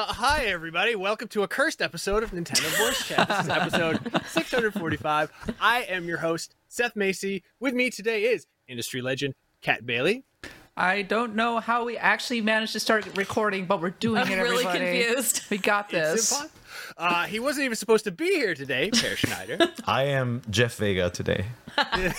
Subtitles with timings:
[0.00, 0.94] Uh, hi everybody!
[0.96, 3.28] Welcome to a cursed episode of Nintendo Voice Chat.
[3.28, 5.30] This is episode 645.
[5.60, 7.42] I am your host, Seth Macy.
[7.60, 10.24] With me today is industry legend Kat Bailey.
[10.74, 14.30] I don't know how we actually managed to start recording, but we're doing it.
[14.30, 15.42] I'm really Everybody, confused.
[15.50, 16.46] we got this.
[16.96, 19.58] Uh, he wasn't even supposed to be here today, Peer Schneider.
[19.86, 21.44] I am Jeff Vega today.
[21.76, 22.14] the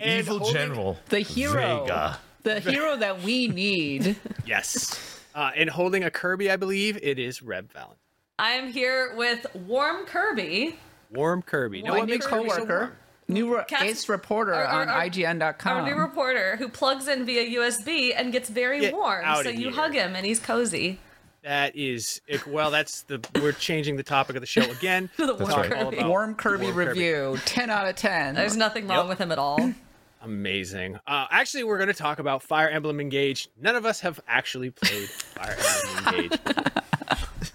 [0.00, 1.00] And evil general.
[1.08, 2.20] The hero, Vega.
[2.44, 4.14] the hero that we need.
[4.46, 5.11] yes.
[5.34, 7.94] Uh, and holding a Kirby, I believe it is Reb Valen.
[8.38, 10.78] I am here with Warm Kirby,
[11.10, 11.82] Warm Kirby.
[11.82, 12.92] Now, My what new makes Kirby so coworker, warm?
[13.28, 15.76] new re- Cats- ace reporter our- our- on our- IGN.com.
[15.78, 19.24] our new reporter who plugs in via USB and gets very Get warm.
[19.42, 19.72] So you here.
[19.72, 20.98] hug him and he's cozy.
[21.42, 22.70] That is well.
[22.70, 25.10] That's the we're changing the topic of the show again.
[25.16, 25.70] The Warm right.
[25.70, 26.04] Kirby.
[26.04, 26.88] Warm Kirby Warm Kirby.
[26.88, 28.34] review, ten out of ten.
[28.34, 29.08] There's nothing wrong Yep.
[29.08, 29.72] with him at all.
[30.22, 31.00] Amazing.
[31.04, 33.48] Uh, actually, we're going to talk about Fire Emblem Engage.
[33.60, 36.40] None of us have actually played Fire Emblem Engage.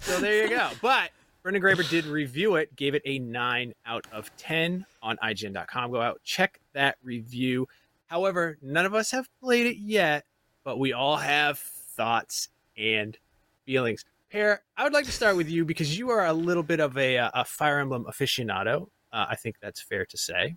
[0.00, 0.70] so there you go.
[0.82, 1.10] But
[1.42, 5.90] Brendan Graeber did review it, gave it a 9 out of 10 on IGN.com.
[5.92, 7.66] Go out, check that review.
[8.06, 10.26] However, none of us have played it yet,
[10.62, 13.16] but we all have thoughts and
[13.64, 14.04] feelings.
[14.28, 16.98] Peer, I would like to start with you because you are a little bit of
[16.98, 18.88] a, uh, a Fire Emblem aficionado.
[19.10, 20.56] Uh, I think that's fair to say.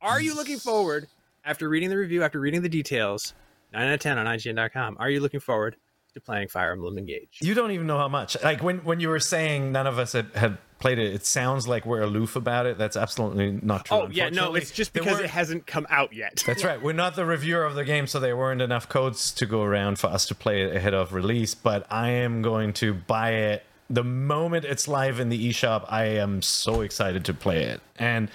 [0.00, 1.08] Are you looking forward
[1.44, 3.34] after reading the review, after reading the details,
[3.72, 5.76] 9 out of 10 on IGN.com, are you looking forward
[6.14, 7.38] to playing Fire Emblem Engage?
[7.40, 8.40] You don't even know how much.
[8.44, 11.66] Like when, when you were saying none of us had, had played it, it sounds
[11.66, 12.78] like we're aloof about it.
[12.78, 13.96] That's absolutely not true.
[13.96, 16.42] Oh, yeah, no, it's just because it hasn't come out yet.
[16.46, 16.80] That's right.
[16.80, 19.98] We're not the reviewer of the game, so there weren't enough codes to go around
[19.98, 21.56] for us to play it ahead of release.
[21.56, 25.86] But I am going to buy it the moment it's live in the eShop.
[25.88, 28.30] I am so excited to play it, and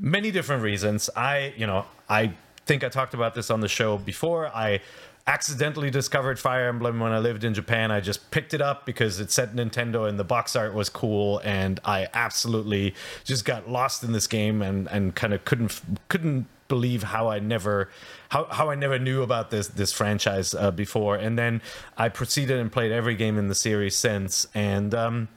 [0.00, 1.10] many different reasons.
[1.14, 2.32] I, you know, I
[2.66, 4.48] think I talked about this on the show before.
[4.48, 4.80] I
[5.26, 7.90] accidentally discovered Fire Emblem when I lived in Japan.
[7.90, 11.40] I just picked it up because it said Nintendo and the box art was cool,
[11.44, 12.94] and I absolutely
[13.24, 17.40] just got lost in this game and and kind of couldn't couldn't believe how I
[17.40, 17.90] never
[18.30, 21.16] how, how I never knew about this this franchise uh, before.
[21.16, 21.62] And then
[21.96, 24.94] I proceeded and played every game in the series since, and.
[24.94, 25.28] um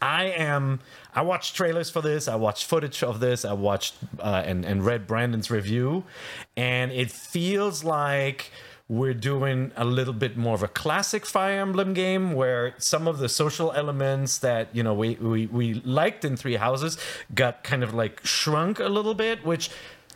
[0.00, 0.80] I am.
[1.14, 2.28] I watched trailers for this.
[2.28, 3.44] I watched footage of this.
[3.44, 6.04] I watched uh, and and read Brendan's review,
[6.56, 8.52] and it feels like
[8.88, 13.18] we're doing a little bit more of a classic Fire Emblem game where some of
[13.18, 16.96] the social elements that you know we we, we liked in Three Houses
[17.34, 19.70] got kind of like shrunk a little bit, which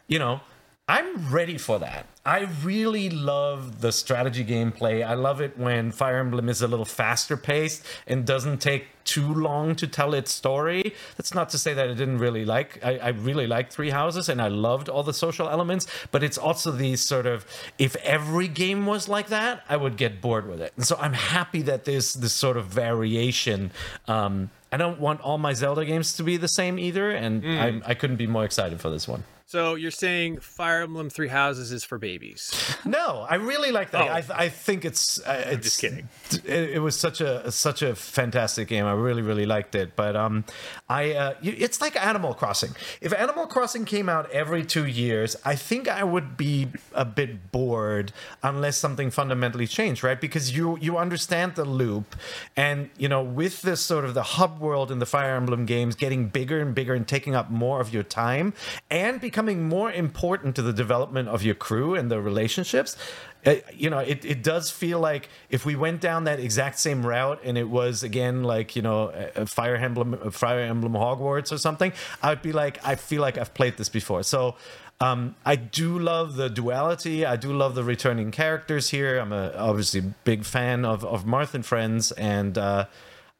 [0.07, 0.41] you know
[0.89, 2.07] I'm ready for that.
[2.27, 5.07] I really love the strategy gameplay.
[5.07, 9.33] I love it when Fire Emblem is a little faster paced and doesn't take too
[9.33, 10.93] long to tell its story.
[11.17, 12.85] That's not to say that I didn't really like.
[12.85, 16.37] I, I really liked Three Houses and I loved all the social elements, but it's
[16.37, 17.47] also these sort of
[17.79, 20.73] if every game was like that, I would get bored with it.
[20.77, 23.71] And so I'm happy that there's this sort of variation.
[24.09, 27.91] Um, I don't want all my Zelda games to be the same either, and I,
[27.91, 29.25] I couldn't be more excited for this one.
[29.53, 32.51] So you're saying Fire Emblem Three Houses is for babies?
[32.85, 34.09] No, I really like that.
[34.09, 34.35] Oh.
[34.35, 36.09] I, I think it's uh, it's just kidding.
[36.45, 38.87] It, it was such a such a fantastic game.
[38.87, 39.95] I really really liked it.
[39.95, 40.45] But um,
[40.89, 42.73] I uh, it's like Animal Crossing.
[43.01, 47.53] If Animal Crossing came out every two years, I think I would be a bit
[47.53, 48.13] bored
[48.43, 50.21] unless something fundamentally changed, right?
[50.21, 52.17] Because you you understand the loop,
[52.57, 55.95] and you know with this sort of the hub world in the Fire Emblem games
[55.95, 58.55] getting bigger and bigger and taking up more of your time
[58.91, 62.97] and becoming more important to the development of your crew and the relationships.
[63.45, 67.05] uh, you know, it, it does feel like if we went down that exact same
[67.05, 71.51] route and it was again like you know a- Fire Emblem, a Fire Emblem Hogwarts
[71.53, 71.93] or something,
[72.23, 74.23] I'd be like, I feel like I've played this before.
[74.23, 74.55] So
[75.01, 77.27] um, I do love the duality.
[77.27, 79.19] I do love the returning characters here.
[79.19, 82.85] I'm obviously a obviously big fan of of Marth and Friends, and uh,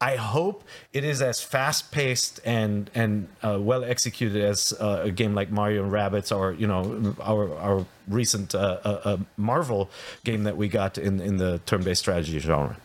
[0.03, 5.13] I hope it is as fast paced and and uh, well executed as uh, a
[5.13, 9.89] game like Mario and Rabbids, or you know our our recent uh, uh, uh, Marvel
[10.25, 12.77] game that we got in in the turn based strategy genre.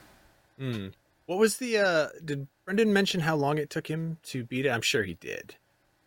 [1.25, 1.79] What was the?
[1.79, 4.69] uh Did Brendan mention how long it took him to beat it?
[4.69, 5.55] I'm sure he did.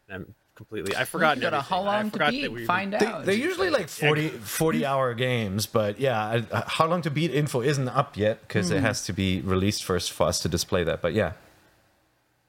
[0.08, 0.94] I'm completely.
[0.94, 1.36] I forgot.
[1.38, 2.66] You got a how long to beat?
[2.66, 3.24] Find They, out.
[3.24, 7.32] they're usually like 40, 40 hour games, but yeah, I- uh, how long to beat
[7.32, 10.84] info isn't up yet because it has to be released first for us to display
[10.84, 11.00] that.
[11.00, 11.32] But yeah,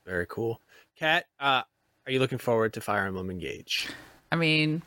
[0.06, 0.60] Very cool.
[1.00, 1.62] Kat, uh,
[2.06, 3.88] are you looking forward to Fire Emblem Engage?
[4.32, 4.82] I mean,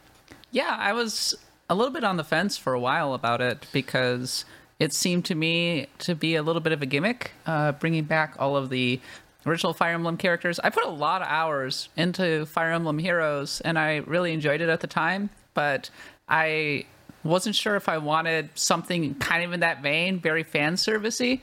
[0.51, 1.35] yeah, I was
[1.71, 4.45] a little bit on the fence for a while about it because
[4.79, 8.35] it seemed to me to be a little bit of a gimmick, uh, bringing back
[8.39, 9.01] all of the
[9.47, 10.59] original Fire Emblem characters.
[10.61, 14.69] I put a lot of hours into Fire Emblem Heroes, and I really enjoyed it
[14.69, 15.91] at the time, but
[16.29, 16.87] I
[17.23, 21.41] wasn't sure if I wanted something kind of in that vein, very fan servicey.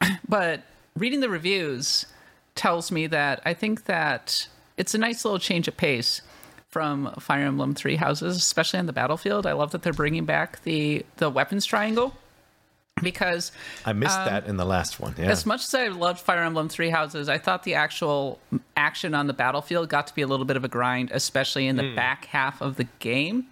[0.28, 0.62] but
[0.96, 2.06] reading the reviews
[2.54, 6.22] tells me that I think that it's a nice little change of pace
[6.68, 9.46] from Fire Emblem Three Houses, especially on the battlefield.
[9.46, 12.14] I love that they're bringing back the the weapons triangle
[13.02, 13.52] because
[13.84, 15.14] I missed that in the last one.
[15.18, 15.30] Yeah.
[15.30, 18.38] as much as I loved Fire Emblem Three Houses, I thought the actual
[18.76, 21.76] action on the battlefield got to be a little bit of a grind, especially in
[21.76, 23.46] the back half of the game.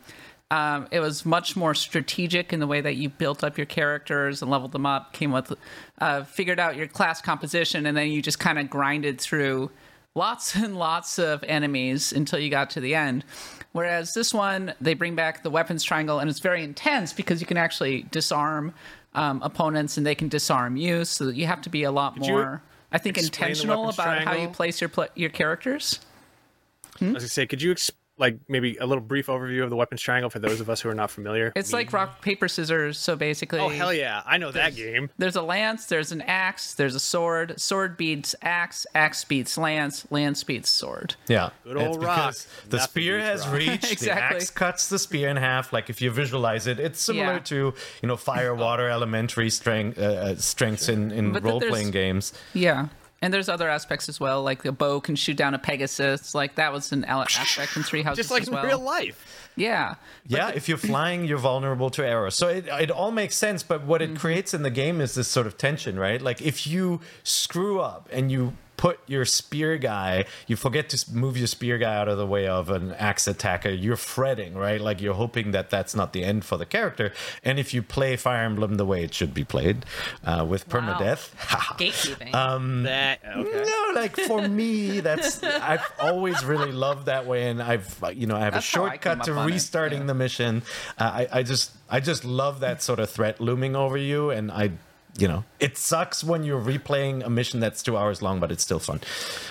[0.50, 4.40] Um, it was much more strategic in the way that you built up your characters
[4.40, 5.52] and leveled them up, came with,
[6.00, 9.70] uh, figured out your class composition, and then you just kind of grinded through
[10.18, 13.24] lots and lots of enemies until you got to the end.
[13.72, 17.46] Whereas this one, they bring back the weapons triangle, and it's very intense because you
[17.46, 18.74] can actually disarm
[19.14, 21.04] um, opponents and they can disarm you.
[21.04, 22.62] So you have to be a lot more,
[22.92, 26.00] I think, intentional about how you place your pla your characters.
[26.96, 29.70] As I was gonna say, could you ex- like maybe a little brief overview of
[29.70, 31.52] the weapons triangle for those of us who are not familiar?
[31.56, 32.98] It's Me- like rock paper scissors.
[32.98, 35.10] So basically, oh hell yeah, I know that game.
[35.18, 37.60] There's a lance, there's an axe, there's a sword.
[37.60, 41.14] Sword beats axe, axe beats lance, lance beats sword.
[41.28, 42.34] Yeah, Good old It's rock.
[42.68, 43.56] The spear has rock.
[43.56, 43.92] reached.
[43.92, 44.08] Exactly.
[44.28, 45.72] The axe cuts the spear in half.
[45.72, 47.38] Like if you visualize it, it's similar Yeah.
[47.40, 51.90] to you know fire, water, elementary strength uh, uh, strengths in in But role playing
[51.92, 52.32] games.
[52.54, 52.88] Yeah.
[53.20, 56.36] And there's other aspects as well, like the bow can shoot down a Pegasus.
[56.36, 59.50] Like that was an ele- aspect in Three Houses Just like as in real life.
[59.56, 59.96] Yeah.
[60.24, 62.36] Yeah, if you're flying, you're vulnerable to arrows.
[62.36, 63.64] So it, it all makes sense.
[63.64, 64.14] But what Mm-hmm.
[64.14, 66.22] it creates in the game is this sort of tension, right?
[66.22, 71.36] Like if you screw up and you put your spear guy, you forget to move
[71.36, 74.80] your spear guy out of the way of an axe attacker, you're fretting, right?
[74.80, 77.12] Like you're hoping that that's not the end for the character.
[77.44, 79.84] And if you play Fire Emblem the way it should be played,
[80.24, 80.80] uh, with Wow.
[80.80, 81.34] permadeath,
[81.76, 82.32] Gatekeeping.
[82.34, 83.64] Um, That okay.
[83.66, 88.36] no, like for me, that's I've always really loved that way, and I've you know
[88.36, 90.06] I have That's a shortcut to up on it, restarting yeah.
[90.06, 90.62] the mission.
[90.96, 94.52] Uh, I I just I just love that sort of threat looming over you, and
[94.52, 94.70] I
[95.18, 98.62] you know it sucks when you're replaying a mission that's two hours long, but it's
[98.62, 99.00] still fun.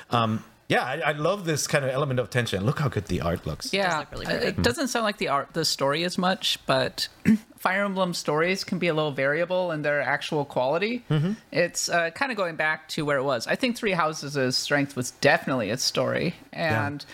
[0.09, 2.65] Um, yeah, I, I love this kind of element of tension.
[2.65, 3.73] Look how good the art looks.
[3.73, 3.99] Yeah.
[3.99, 4.31] look really Uh.
[4.31, 7.07] It doesn't sound like the art, the story as much, but
[7.57, 11.05] Fire Emblem stories can be a little variable in their actual quality.
[11.09, 11.33] Mm-hmm.
[11.51, 13.47] It's uh, kind of going back to where it was.
[13.47, 17.05] I think Three Houses' strength was definitely its story, and.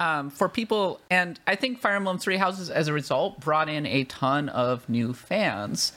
[0.00, 3.86] Um, for people, and I think Fire Emblem Three Houses, as a result, brought in
[3.86, 5.92] a ton of new fans.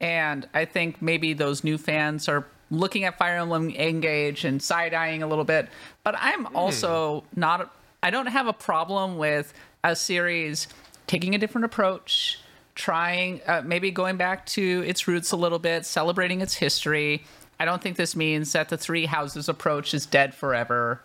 [0.00, 4.92] And I think maybe those new fans are looking at Fire Emblem Engage and side
[4.92, 5.68] eyeing a little bit.
[6.04, 10.68] But I'm also not, I don't have a problem with a series
[11.06, 12.40] taking a different approach,
[12.74, 17.24] trying, uh, maybe going back to its roots a little bit, celebrating its history.
[17.58, 21.00] I don't think this means that the Three Houses approach is dead forever.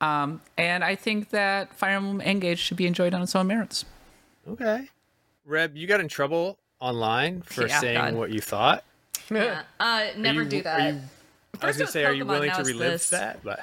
[0.00, 3.86] Um, and I think that Fire Emblem Engage should be enjoyed on its own merits.
[4.46, 4.88] Okay.
[5.46, 8.14] Reb, you got in trouble online for Yeah, saying God.
[8.14, 8.84] what you thought.
[9.30, 9.62] yeah.
[9.80, 10.80] Uh, never you- do that.
[10.94, 11.00] you-
[11.62, 13.10] I was First gonna was say, are you willing to it's relive this.
[13.10, 13.42] that?
[13.42, 13.60] But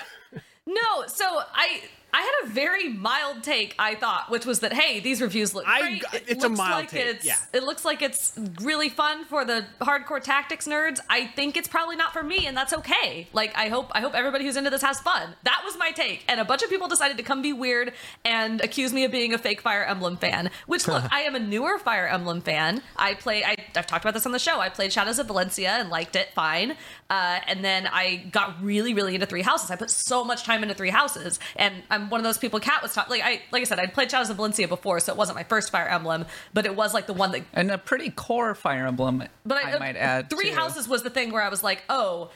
[0.66, 1.82] No, so I
[2.14, 5.66] I had a very mild take, I thought, which was that hey, these reviews look
[5.68, 6.04] I- great.
[6.14, 7.38] It it's a mild like take, It's, yeah.
[7.54, 11.00] It looks like it's really fun for the hardcore tactics nerds.
[11.10, 13.28] I think it's probably not for me, and that's okay.
[13.34, 15.36] Like I hope I hope everybody who's into this has fun.
[15.44, 17.94] That was my take, and a bunch of people decided to come be weird
[18.26, 20.50] and accuse me of being a fake Fire Emblem fan.
[20.68, 22.82] Which look, I am a newer Fire Emblem fan.
[22.96, 23.44] I play.
[23.44, 24.60] I, I've talked about this on the show.
[24.60, 26.76] I played Shadows of Valencia and liked it fine.
[27.10, 29.70] Uh, and then I got really, really into Three Houses.
[29.70, 32.60] I put so much time into Three Houses, and I'm one of those people.
[32.60, 35.12] Kat was talking like I like I said, I'd played Shadows of Valencia before, so
[35.12, 37.44] it wasn't my first Fire Emblem, but it was like the one that.
[37.54, 39.24] and a pretty core Fire Emblem.
[39.46, 40.56] But I, I uh, might add Three too.
[40.56, 42.30] Houses was the thing where I was like, oh.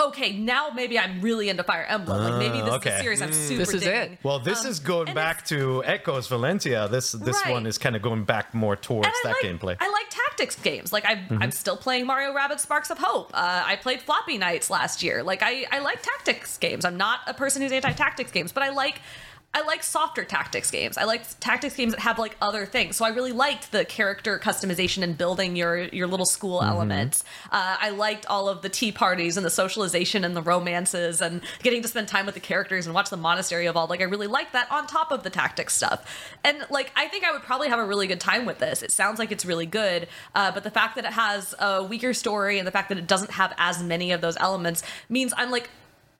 [0.00, 2.22] Okay, now maybe I'm really into Fire Emblem.
[2.22, 2.90] Like maybe this is okay.
[2.90, 4.12] a series I'm super This is digging.
[4.12, 4.18] it.
[4.22, 6.86] Well, this Um, is going back to Echoes Valencia.
[6.86, 7.50] This this Right.
[7.52, 9.76] one is kind of going back more towards that like, gameplay.
[9.80, 10.92] I like tactics games.
[10.92, 11.42] Like I'm, Mm-hmm.
[11.42, 13.32] I'm still playing Mario Rabbids Sparks of Hope.
[13.34, 15.24] Uh, I played Floppy Knights last year.
[15.24, 16.84] Like I, I like tactics games.
[16.84, 19.00] I'm not a person who's anti-tactics games, but I like.
[19.54, 20.98] I like softer tactics games.
[20.98, 22.96] I like tactics games that have like other things.
[22.96, 26.68] So I really liked the character customization and building your your little school Mm-hmm.
[26.70, 27.24] elements.
[27.50, 31.40] Uh, I liked all of the tea parties and the socialization and the romances and
[31.62, 33.90] getting to spend time with the characters and watch the monastery evolve.
[33.90, 36.04] Like I really liked that on top of the tactics stuff.
[36.44, 38.82] And like I think I would probably have a really good time with this.
[38.82, 42.12] It sounds like it's really good, uh, but the fact that it has a weaker
[42.12, 45.50] story and the fact that it doesn't have as many of those elements means I'm
[45.50, 45.70] like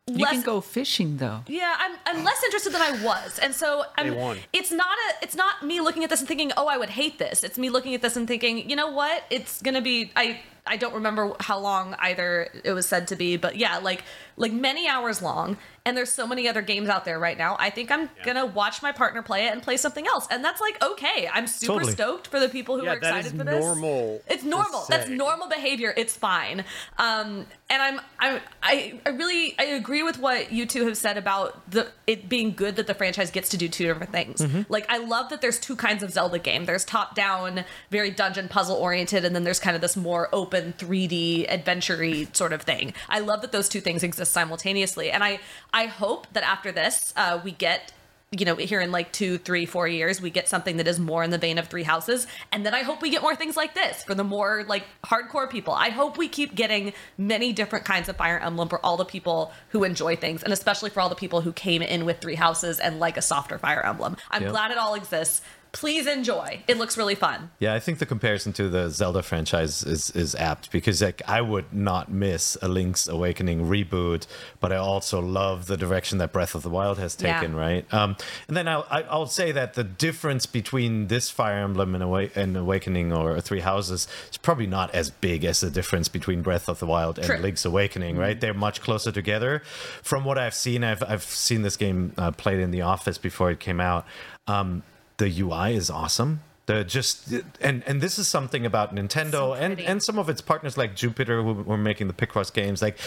[0.08, 1.40] You less can go fishing though.
[1.46, 4.36] yeah, I'm, I'm less interested than I was, and so I'm.
[4.52, 5.24] It's not a.
[5.24, 7.44] It's not me looking at this and thinking, oh, I would hate this.
[7.44, 9.24] It's me looking at this and thinking, you know what?
[9.30, 10.10] It's gonna be.
[10.16, 14.04] I I don't remember how long either it was said to be, but yeah, like
[14.36, 15.56] like many hours long.
[15.86, 17.56] And there's so many other games out there right now.
[17.58, 20.60] I think I'm gonna watch my partner play it and play something else, and that's
[20.60, 21.28] like okay.
[21.32, 21.92] I'm super Totally.
[21.92, 23.54] stoked for the people who Yeah, are excited is for this.
[23.54, 24.84] It's normal It's normal.
[24.88, 25.94] That's normal behavior.
[25.96, 26.64] It's fine.
[26.98, 31.16] Um, and I'm, I'm, I, I really, I agree with what you two have said
[31.18, 34.42] about the it being good that the franchise gets to do two different things.
[34.70, 36.64] Like, I love that there's two kinds of Zelda game.
[36.64, 40.57] There's top down, very dungeon puzzle oriented, and then there's kind of this more open
[40.62, 42.94] 3D adventure sort of thing.
[43.08, 45.40] I love that those two things exist simultaneously, and I,
[45.72, 47.92] I hope that after this, uh, we get
[48.30, 51.24] you know, here in like two, three, four years, we get something that is more
[51.24, 52.26] in the vein of Three Houses.
[52.52, 55.48] And then I hope we get more things like this for the more like hardcore
[55.48, 55.72] people.
[55.72, 59.52] I hope we keep getting many different kinds of Fire Emblem for all the people
[59.70, 62.78] who enjoy things, and especially for all the people who came in with Three Houses
[62.80, 64.18] and like a softer Fire Emblem.
[64.30, 64.50] I'm Yep.
[64.50, 65.40] glad it all exists.
[65.72, 66.62] Please enjoy.
[66.66, 67.50] It looks really fun.
[67.58, 71.40] Yeah, I think the comparison to the Zelda franchise is is apt because like I
[71.42, 74.26] would not miss a Link's Awakening reboot,
[74.60, 77.38] but I also love the direction that Breath of the Wild has Yeah.
[77.38, 77.84] taken, right?
[77.92, 78.16] Um,
[78.48, 82.30] and then I'll I- I'll say that the difference between this Fire Emblem and, Awa-
[82.34, 86.68] and Awakening or Three Houses is probably not as big as the difference between Breath
[86.68, 87.36] of the Wild and True.
[87.38, 88.40] Link's Awakening, right?
[88.40, 89.62] They're much closer together.
[90.02, 93.50] From what I've seen, I've I've seen this game uh, played in the office before
[93.50, 94.06] it came out.
[94.46, 94.82] Um,
[95.18, 96.40] the UI is awesome.
[96.66, 100.40] The just and and this is something about Nintendo So and and some of its
[100.40, 102.82] partners like Jupiter who were making the Picross games.
[102.82, 102.98] Like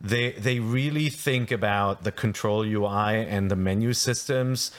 [0.00, 4.72] they they really think about the control UI and the menu systems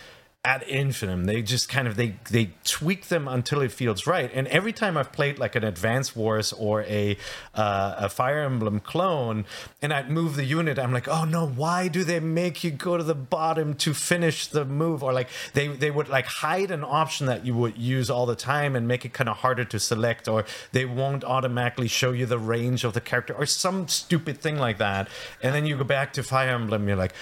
[0.43, 1.25] ad infinitum.
[1.25, 4.31] They just kind of they they tweak them until it feels right.
[4.33, 7.15] And every time I've played like an Advance Wars or a
[7.53, 9.45] uh, a Fire Emblem clone,
[9.83, 12.97] and I'd move the unit, I'm like, oh no, why do they make you go
[12.97, 15.03] to the bottom to finish the move?
[15.03, 18.35] Or like they they would like hide an option that you would use all the
[18.35, 22.25] time and make it kind of harder to select, or they won't automatically show you
[22.25, 25.07] the range of the character, or some stupid thing like that.
[25.43, 27.13] And then you go back to Fire Emblem, you're like.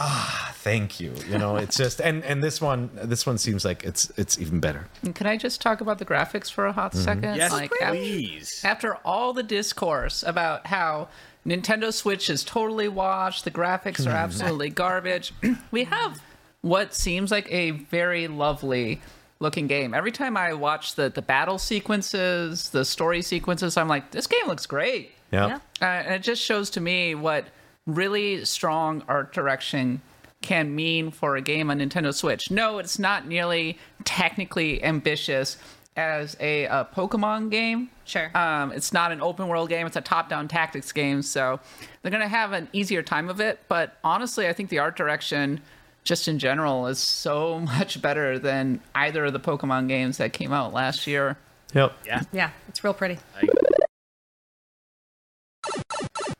[0.00, 1.12] Ah, thank you.
[1.28, 4.60] You know, it's just and and this one this one seems like it's it's even
[4.60, 4.86] better.
[5.02, 7.04] And can I just talk about the graphics for a hot Mm-hmm.
[7.04, 7.36] second?
[7.36, 8.62] Yes, af- please.
[8.64, 11.08] after all the discourse about how
[11.46, 15.32] Nintendo Switch is totally washed, the graphics are absolutely garbage,
[15.70, 16.20] we have
[16.60, 19.00] what seems like a very lovely
[19.40, 19.94] looking game.
[19.94, 24.46] Every time I watch the, the battle sequences, the story sequences, I'm like, this game
[24.46, 25.12] looks great.
[25.30, 25.58] Yeah.
[25.80, 27.46] Uh, and it just shows to me what
[27.88, 30.00] really strong art direction
[30.40, 32.50] can mean for a game on Nintendo Switch.
[32.50, 35.56] No, it's not nearly technically ambitious
[35.96, 37.90] as a, uh Pokemon game.
[38.04, 38.30] Sure.
[38.36, 41.22] Um, it's not an open world game, it's a top down tactics game.
[41.22, 41.58] So
[42.02, 43.60] they're going to have an easier time of it.
[43.68, 45.60] But honestly, I think the art direction,
[46.04, 50.52] just in general, is so much better than either of the Pokemon games that came
[50.52, 51.36] out last year.
[51.74, 51.92] Yep.
[52.06, 53.18] Yeah, Yeah, it's real pretty.
[53.36, 53.46] I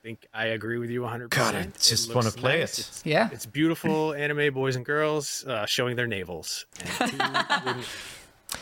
[0.08, 1.28] think I agree with you 100%.
[1.28, 2.78] God, I just wanna play nice.
[2.78, 2.88] it.
[2.88, 3.28] It's, Yeah.
[3.30, 6.64] it's beautiful anime boys and girls uh, showing their navels.
[7.10, 7.84] And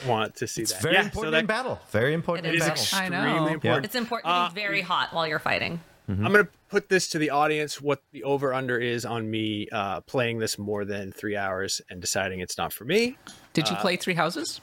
[0.07, 0.83] want to see It's that?
[0.83, 1.79] very yeah, important so that in battle.
[1.93, 2.85] Very important It in is battle.
[2.99, 3.47] I extremely know.
[3.47, 3.85] important.
[3.85, 5.79] It's important to Uh, be very hot while you're fighting.
[6.09, 10.01] I'm gonna put this to the audience: what the over under is on me uh,
[10.03, 13.17] playing this more than three hours and deciding it's not for me.
[13.55, 14.61] Did Uh, you play Three Houses?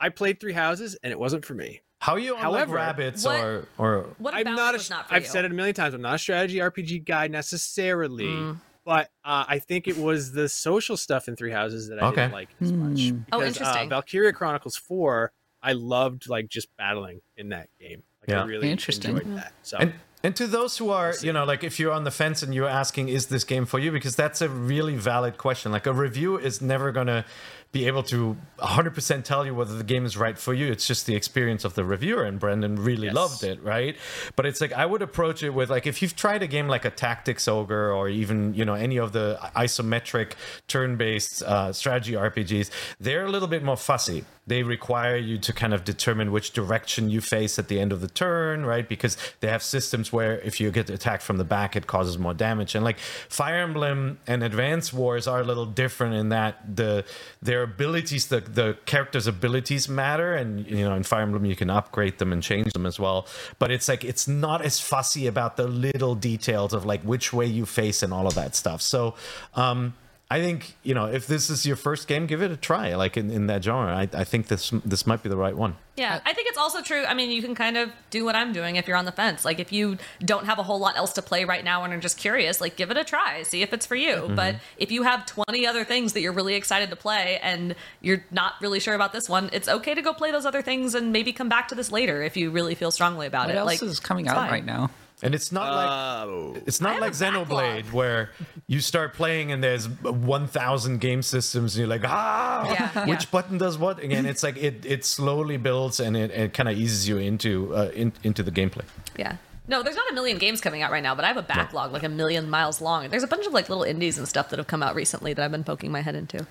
[0.00, 1.82] I played Three Houses and it wasn't for me.
[2.02, 5.08] How you on like However, Rabbids what- or or What I'm not, a, was not
[5.08, 5.28] for I've you?
[5.28, 5.94] said it a million times.
[5.94, 8.56] I'm not a strategy RPG guy necessarily, Mm.
[8.84, 12.22] but uh, I think it was the social stuff in Three Houses that I Okay.
[12.22, 13.12] didn't like as much.
[13.32, 13.86] Oh, Because, interesting.
[13.86, 15.30] Uh, Valkyria Chronicles Four,
[15.62, 18.02] I loved like just battling in that game.
[18.22, 18.42] Like, Yeah.
[18.42, 19.16] I really Interesting.
[19.18, 19.52] enjoyed that.
[19.62, 19.94] So And
[20.24, 22.68] and to those who are, you know, like if you're on the fence and you're
[22.68, 23.90] asking, is this game for you?
[23.92, 25.70] Because that's a really valid question.
[25.72, 27.24] Like a review is never gonna
[27.72, 30.70] be able to 100% tell you whether the game is right for you.
[30.70, 33.14] It's just the experience of the reviewer, and Brendan really Yes.
[33.14, 33.96] loved it, right?
[34.36, 36.84] But it's like I would approach it with like if you've tried a game like
[36.84, 40.32] a Tactics Ogre or even you know any of the isometric
[40.68, 44.24] turn-based uh, strategy RPGs, they're a little bit more fussy.
[44.46, 48.00] They require you to kind of determine which direction you face at the end of
[48.00, 48.88] the turn, right?
[48.88, 52.34] Because they have systems where if you get attacked from the back, it causes more
[52.34, 52.74] damage.
[52.74, 57.04] And like Fire Emblem and Advance Wars are a little different in that the
[57.42, 61.70] their abilities, the the characters' abilities matter, and you know in Fire Emblem you can
[61.70, 63.26] upgrade them and change them as well.
[63.58, 67.46] But it's like it's not as fussy about the little details of like which way
[67.46, 68.80] you face and all of that stuff.
[68.80, 69.14] So.
[69.54, 69.94] um
[70.32, 72.94] I think you know if this is your first game, give it a try.
[72.94, 75.76] Like in, in that genre, I, I think this this might be the right one.
[75.94, 77.04] Yeah, I think it's also true.
[77.04, 79.44] I mean, you can kind of do what I'm doing if you're on the fence.
[79.44, 82.00] Like, if you don't have a whole lot else to play right now and are
[82.00, 84.14] just curious, like, give it a try, see if it's for you.
[84.14, 84.34] Mm-hmm.
[84.34, 88.24] But if you have 20 other things that you're really excited to play and you're
[88.30, 91.12] not really sure about this one, it's okay to go play those other things and
[91.12, 93.58] maybe come back to this later if you really feel strongly about What it.
[93.58, 94.50] else like, is coming out fine.
[94.50, 94.88] right now?
[95.22, 95.88] And it's not like
[96.28, 96.56] Oh.
[96.66, 97.48] it's not like a backlog.
[97.48, 98.30] Xenoblade where
[98.66, 103.30] you start playing and there's 1,000 game systems and you're like ah Yeah, which yeah.
[103.30, 104.26] button does what again.
[104.26, 107.90] It's like it it slowly builds and it, it kind of eases you into uh,
[107.94, 108.84] in, into the gameplay.
[109.16, 109.36] Yeah.
[109.68, 111.92] No, there's not a million games coming out right now, but I have a backlog
[111.92, 113.08] like a million miles long.
[113.08, 115.42] There's a bunch of like little indies and stuff that have come out recently that
[115.44, 116.46] I've been poking my head into.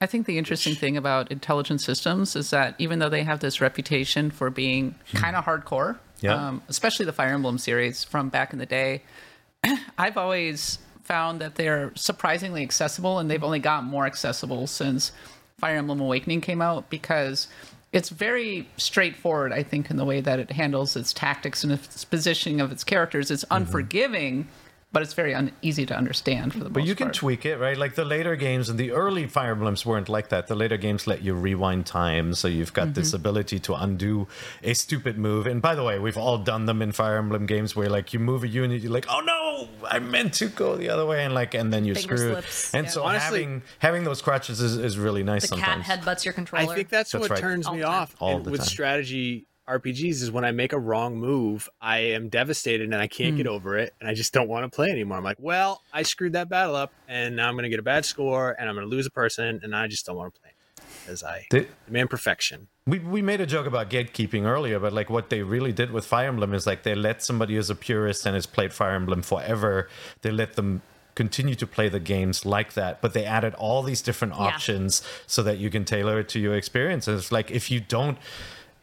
[0.00, 3.60] I think the interesting thing about intelligent systems is that even though they have this
[3.60, 6.48] reputation for being kind of hardcore, Yeah.
[6.48, 9.02] um, especially the Fire Emblem series from back in the day,
[9.98, 15.12] I've always found that they're surprisingly accessible, and they've only gotten more accessible since
[15.58, 17.48] Fire Emblem Awakening came out because
[17.92, 22.04] it's very straightforward, I think, in the way that it handles its tactics and its
[22.04, 23.30] positioning of its characters.
[23.30, 24.48] It's unforgiving,
[24.92, 27.14] but it's very un- easy to understand for the But most you can part.
[27.16, 27.76] tweak it, right?
[27.76, 30.46] Like the later games and the early Fire Emblems weren't like that.
[30.46, 33.16] The later games let you rewind time, so you've got this Mm-hmm.
[33.16, 34.26] ability to undo
[34.62, 35.46] a stupid move.
[35.46, 38.20] And by the way, we've all done them in Fire Emblem games where like you
[38.20, 41.34] move a unit, you're like, oh no, I meant to go the other way, and
[41.34, 42.32] like and then you're Finger screwed.
[42.44, 42.90] slips, And yeah.
[42.90, 45.84] so Honestly- having having those crutches is, is really nice The sometimes.
[45.86, 47.40] cat headbutts your controller I think that's, That's what right.
[47.40, 47.90] turns All me time.
[47.90, 48.68] off All in- the with time.
[48.68, 53.32] strategy RPGs is when I make a wrong move, I am devastated and I can't
[53.32, 53.36] Hmm.
[53.38, 55.18] get over it, and I just don't want to play anymore.
[55.18, 57.82] I'm like, well, I screwed that battle up, and now I'm going to get a
[57.82, 60.40] bad score, and I'm going to lose a person, and I just don't want to
[60.40, 60.50] play
[61.04, 62.68] because I Did- demand perfection.
[62.86, 66.06] We, we made a joke about gatekeeping earlier, but like what they really did with
[66.06, 69.22] Fire Emblem is like they let somebody who's a purist and has played Fire Emblem
[69.22, 69.88] forever,
[70.22, 70.82] they let them
[71.16, 75.42] continue to play the games like that, but they added all these different options so
[75.42, 77.08] that you can tailor it to your experience.
[77.08, 78.18] And it's like if you don't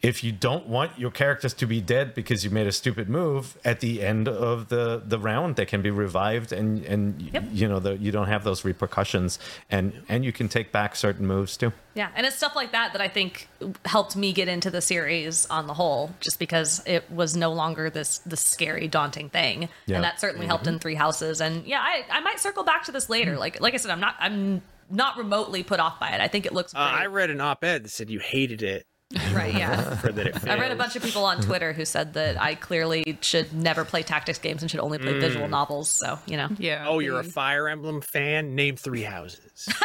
[0.04, 3.56] if you don't want your characters to be dead because you made a stupid move
[3.64, 7.44] at the end of the the round they can be revived and and Yep.
[7.52, 9.38] you know the, you don't have those repercussions
[9.70, 12.92] and and you can take back certain moves too Yeah, and it's stuff like that
[12.92, 13.48] that I think
[13.86, 17.88] helped me get into the series on the whole, just because it was no longer
[17.88, 19.96] this this scary, daunting thing, Yeah.
[19.96, 21.40] and that certainly helped in Three Houses.
[21.40, 23.38] And yeah, I, I might circle back to this later.
[23.38, 26.20] Like like I said, I'm not I'm not remotely put off by it.
[26.20, 26.78] I think it looks Uh.
[26.78, 28.86] I read an op-ed that said you hated it
[29.32, 29.76] right, yeah.
[30.02, 33.18] that it I read a bunch of people on Twitter who said that I clearly
[33.20, 35.88] should never play tactics games and should only play visual novels.
[35.88, 36.86] So you know, Yeah.
[36.88, 38.54] Oh, you're a Fire Emblem fan?
[38.54, 39.68] Name three houses.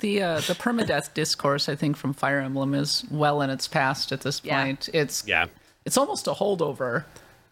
[0.00, 4.12] The uh, the permadeath discourse, I think, from Fire Emblem is well in its past
[4.12, 4.46] at this point.
[4.50, 4.64] Yeah.
[4.64, 4.88] point.
[4.92, 5.46] It's Yeah.
[5.86, 7.04] it's almost a holdover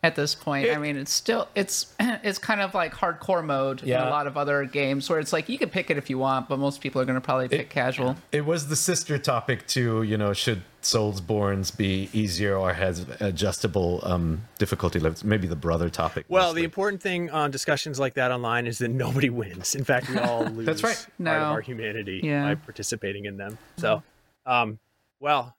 [0.04, 0.68] at this point.
[0.70, 4.08] I mean, it's still it's it's kind of like hardcore mode in Yeah.
[4.08, 6.48] a lot of other games where it's like you can pick it if you want,
[6.48, 8.16] but most people are going to probably pick casual.
[8.30, 14.00] It was the sister topic to, you know, should Soulsbornes be easier or has adjustable
[14.02, 15.24] um, difficulty levels?
[15.24, 16.26] Maybe the brother topic.
[16.28, 16.60] Well, mostly.
[16.60, 19.74] the important thing on discussions like that online is that nobody wins.
[19.74, 20.94] In fact, we all lose That's right.
[20.96, 21.32] part No.
[21.34, 22.44] of our humanity Yeah.
[22.44, 23.56] by participating in them.
[23.78, 24.02] So,
[24.44, 24.78] um,
[25.20, 25.56] well,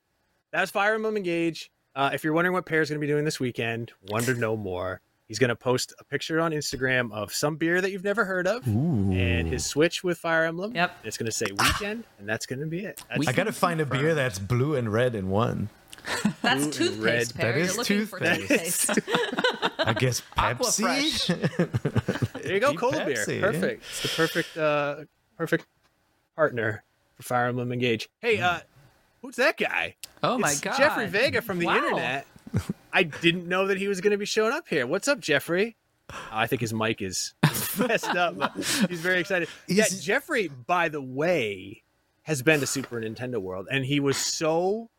[0.52, 1.72] that's Fire Emblem Engage.
[1.96, 5.02] Uh, if you're wondering what Peer's going to be doing this weekend, wonder no more.
[5.28, 8.46] He's going to post a picture on Instagram of some beer that you've never heard
[8.48, 10.76] of and his Switch with Fire Emblem.
[10.76, 10.98] Yep.
[11.04, 13.02] It's going to say weekend, and that's going to be it.
[13.10, 15.70] That's I got to find a beer that's blue and red in one.
[16.44, 17.28] that's Blue and red.
[17.28, 17.38] toothpaste.
[17.38, 17.52] Peer.
[17.52, 17.84] That You're is for
[18.20, 18.94] toothpaste.
[18.94, 19.00] toothpaste.
[19.80, 21.28] I guess Pepsi.
[22.44, 23.26] There you go, Deep cold Pepsi.
[23.26, 23.42] beer.
[23.42, 23.84] Perfect.
[23.90, 24.96] It's the perfect, uh,
[25.38, 25.66] perfect
[26.36, 26.84] partner
[27.16, 28.10] for Fire Emblem Engage.
[28.20, 28.60] Hey, uh,
[29.26, 29.96] who's that guy?
[30.24, 30.78] Oh my It's god.
[30.78, 31.78] Jeffrey Vega from the Wow.
[31.78, 32.28] internet.
[32.94, 34.86] I didn't know that he was going to be showing up here.
[34.88, 35.76] What's up, Jeffrey?
[36.12, 37.34] Oh, I think his mic is
[37.80, 38.38] messed up.
[38.38, 39.50] But he's very excited.
[39.68, 41.82] yeah, Jeffrey, by the way,
[42.24, 44.90] has been to Super Nintendo World, and he was so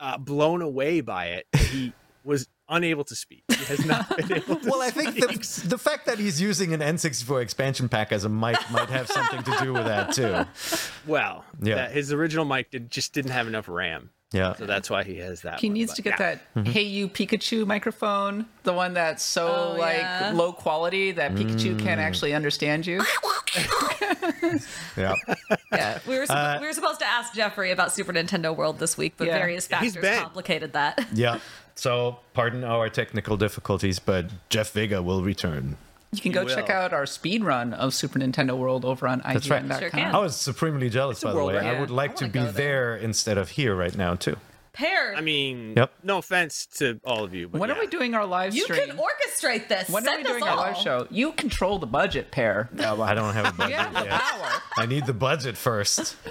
[0.00, 1.92] uh, blown away by it that he
[2.24, 3.42] was unable to speak.
[3.48, 6.72] He has not been able to Well, I think the, the fact that he's using
[6.74, 10.44] an N64 expansion pack as a mic might have something to do with that too.
[11.10, 11.76] Well, Yeah.
[11.76, 14.54] that his original mic did, just didn't have enough RAM, Yeah.
[14.54, 15.60] so that's why he has that.
[15.60, 15.74] He one.
[15.74, 16.38] needs But to get yeah.
[16.54, 20.32] that "Hey You Pikachu" microphone, the one that's so Oh, like yeah.
[20.34, 21.80] low quality that Pikachu Mm.
[21.82, 23.02] can't actually understand you.
[24.96, 25.14] Yeah.
[25.72, 28.96] Yeah, We were, suppo- we were supposed to ask Jeffrey about Super Nintendo World this
[28.96, 29.38] week, but Yeah.
[29.38, 31.06] various factors complicated that.
[31.14, 31.38] Yeah.
[31.78, 35.76] So, pardon our technical difficulties, but Jeff Vega will return.
[36.10, 36.52] you can go will.
[36.52, 39.64] check out our speed run of Super Nintendo World over on That's right.
[39.78, 39.90] Sure.
[39.94, 41.54] I was supremely jealous, a by the way.
[41.54, 41.68] record.
[41.68, 42.50] I would like I to be there.
[42.50, 42.96] there.
[42.96, 44.36] instead of here right now, too.
[44.78, 45.92] Peer, I mean, Yep.
[46.04, 47.76] no offense to all of you, but When yeah.
[47.76, 48.88] are we doing our live you stream?
[48.90, 49.88] can orchestrate this.
[49.88, 50.56] when are we doing us our all.
[50.58, 51.06] live show?
[51.10, 52.68] You control the budget, Peer.
[52.78, 54.20] Oh, I don't have a budget You have the yet.
[54.20, 54.62] power.
[54.76, 56.14] I need the budget first.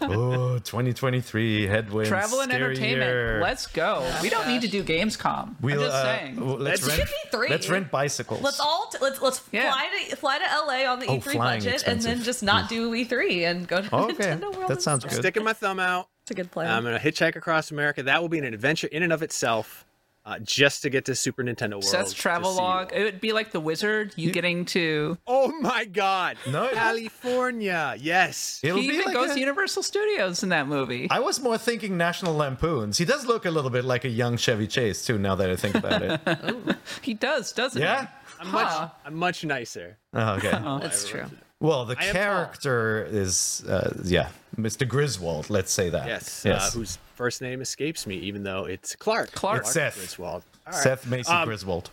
[0.00, 2.08] oh, 2023 headwinds.
[2.08, 3.02] Travel and entertainment.
[3.10, 3.40] year.
[3.42, 4.08] Let's go.
[4.22, 5.56] we don't need to do Gamescom.
[5.60, 6.34] We'll, I'm just uh, saying.
[6.36, 7.08] w- let's Let's- rent.
[7.08, 7.48] Should be three.
[7.48, 8.42] Let's rent bicycles.
[8.42, 9.70] Let's all t- let's let's Yeah.
[9.72, 12.68] fly to fly to LA on the Oh, E3 flying budget and then just not
[12.68, 14.68] do E3 and go to Oh, okay, Nintendo World.
[14.70, 15.18] that sounds instead.
[15.18, 15.22] good.
[15.22, 16.08] sticking my thumb out.
[16.26, 16.68] It's a good plan.
[16.68, 18.02] I'm gonna hitchhike across America.
[18.02, 19.86] That will be an adventure in and of itself,
[20.24, 21.84] uh, just to get to Super Nintendo World.
[21.84, 22.92] Seth's travel log.
[22.92, 24.12] It would be like the wizard.
[24.16, 25.18] You getting to.
[25.28, 26.36] Oh my God!
[26.50, 26.68] No.
[26.72, 27.94] California.
[28.00, 28.58] Yes.
[28.64, 31.06] It'll he be even like goes a- to Universal Studios in that movie.
[31.12, 32.98] I was more thinking National Lampoons.
[32.98, 35.18] He does look a little bit like a young Chevy Chase too.
[35.18, 36.76] Now that I think about it.
[37.02, 37.86] he does, doesn't he?
[37.86, 38.08] yeah.
[38.40, 38.52] I'm Huh.
[38.80, 38.90] much.
[39.04, 39.96] I'm much nicer.
[40.12, 40.50] Oh, okay.
[40.50, 41.26] That's true.
[41.60, 44.86] Well, the I character is uh, yeah, Mr.
[44.86, 45.48] Griswold.
[45.48, 46.06] Let's say that.
[46.06, 46.42] Yes.
[46.44, 46.74] Yes.
[46.74, 49.32] Uh, whose first name escapes me, even though it's Clark.
[49.32, 49.62] Clark.
[49.62, 49.94] It's Seth.
[49.96, 50.42] Griswold.
[50.66, 50.74] All right.
[50.82, 51.90] Seth Macy Um, Griswold.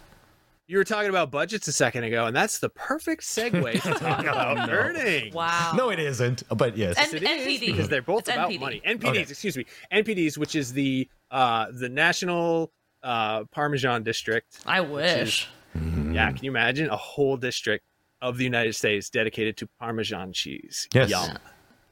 [0.68, 4.22] You were talking about budgets a second ago, and that's the perfect segue to talk
[4.22, 5.34] about earnings.
[5.34, 5.74] Wow.
[5.76, 6.44] No, it isn't.
[6.50, 6.98] But yes.
[6.98, 7.66] And- It is NPD.
[7.68, 8.60] because they're both It's about NPD.
[8.60, 8.82] money.
[8.86, 9.22] NPDs, Okay.
[9.22, 12.72] excuse me, NPDs, which is the uh, the National
[13.02, 14.60] uh, Parmesan District.
[14.66, 15.48] I wish.
[15.76, 17.86] Yeah, can you imagine a whole district
[18.24, 20.88] of the United States dedicated to Parmesan cheese?
[20.94, 21.10] Yes.
[21.12, 21.38] Yum.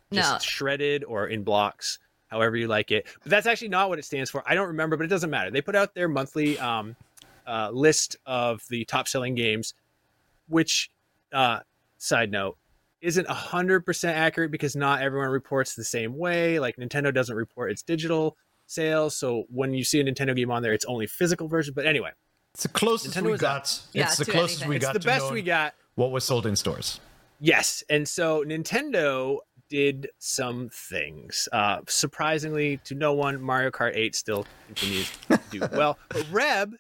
[0.09, 0.21] No.
[0.21, 3.05] Just shredded or in blocks, however you like it.
[3.21, 4.41] But that's actually not what it stands for.
[4.47, 5.51] I don't remember, but it doesn't matter.
[5.51, 6.95] They put out their monthly um,
[7.45, 9.73] uh, list of the top selling games,
[10.47, 10.89] which,
[11.31, 11.59] uh,
[11.97, 12.57] side note,
[13.01, 16.59] isn't 100% accurate because not everyone reports the same way.
[16.59, 19.15] Like Nintendo doesn't report its digital sales.
[19.17, 21.73] So when you see a Nintendo game on there, it's only physical version.
[21.75, 22.11] But anyway,
[22.53, 23.81] It's the closest Nintendo we got.
[23.93, 24.69] Yeah, it's the closest anything.
[24.69, 25.73] we it's got the to best knowing we got.
[25.95, 26.99] What was sold in stores.
[27.39, 31.47] Yes, and so Nintendo did some things.
[31.51, 35.97] Uh, surprisingly to no one, Mario Kart 8 still continues to do well.
[36.09, 36.75] But Reb,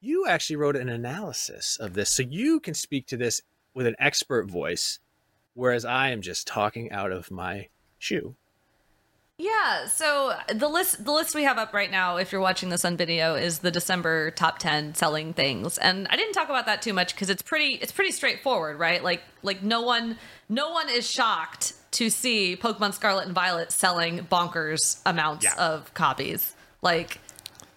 [0.00, 3.42] you actually wrote an analysis of this, so you can speak to this
[3.74, 5.00] with an expert voice,
[5.54, 8.36] whereas I am just talking out of my shoe.
[9.68, 12.84] Yeah, so the list the list we have up right now, if you're watching this
[12.84, 15.78] on video, is the December top ten selling things.
[15.78, 19.02] And I didn't talk about that too much because it's pretty it's pretty straightforward, right?
[19.02, 20.16] Like like no one
[20.48, 25.54] no one is shocked to see Pokemon Scarlet and Violet selling bonkers amounts Yeah.
[25.58, 26.54] of copies.
[26.82, 27.18] Like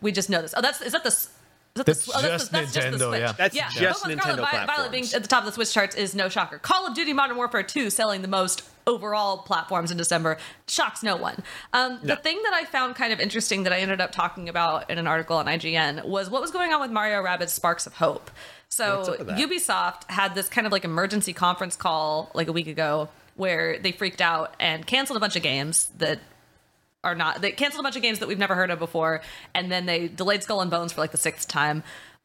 [0.01, 0.53] we just know this.
[0.55, 1.27] Oh, that's is that the
[1.73, 3.19] that that's, s- oh, just that's the Nintendo, Switch.
[3.21, 3.31] yeah.
[3.31, 5.73] That's yeah, just Pokemon Nintendo Scarlet and Violet being at the top of the Switch
[5.73, 6.57] charts is no shocker.
[6.59, 11.15] Call of Duty Modern Warfare 2 selling the most overall platforms in December shocks no
[11.15, 11.43] one.
[11.73, 12.15] Um, No.
[12.15, 14.97] The thing that I found kind of interesting that I ended up talking about in
[14.97, 18.31] an article on IGN was what was going on with Mario Rabbids Sparks of Hope.
[18.69, 19.37] So up with that?
[19.37, 23.91] Ubisoft had this kind of like emergency conference call like a week ago where they
[23.91, 26.19] freaked out and canceled a bunch of games that
[27.03, 29.21] are not they canceled a bunch of games that we've never heard of before
[29.55, 31.81] and then they delayed skull and bones for like the sixth time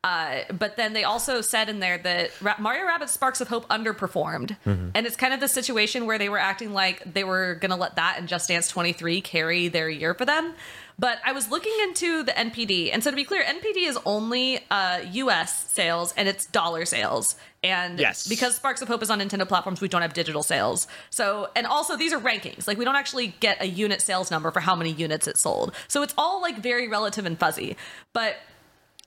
[0.07, 3.67] uh, but then they also said in there that Ra- Mario Rabbids Sparks of Hope
[3.69, 4.57] underperformed.
[4.65, 7.77] And it's kind of the situation where they were acting like they were going to
[7.77, 10.55] let that and Just Dance 23 carry their year for them.
[10.99, 12.91] But I was looking into the NPD.
[12.93, 17.37] And so to be clear, NPD is only uh, US sales and it's dollar sales.
[17.65, 18.27] And Yes.
[18.29, 20.87] because Sparks of Hope is on Nintendo platforms, we don't have digital sales.
[21.11, 22.67] So, and also these are rankings.
[22.69, 25.75] Like we don't actually get a unit sales number for how many units it sold.
[25.89, 27.77] So it's all like very relative and fuzzy.
[28.13, 28.37] But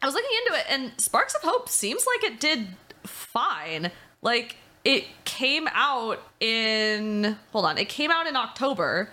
[0.02, 2.68] I was looking into it, and Sparks of Hope seems like it did
[3.04, 3.92] fine.
[4.22, 9.10] Like it came out in hold on, it came out in October,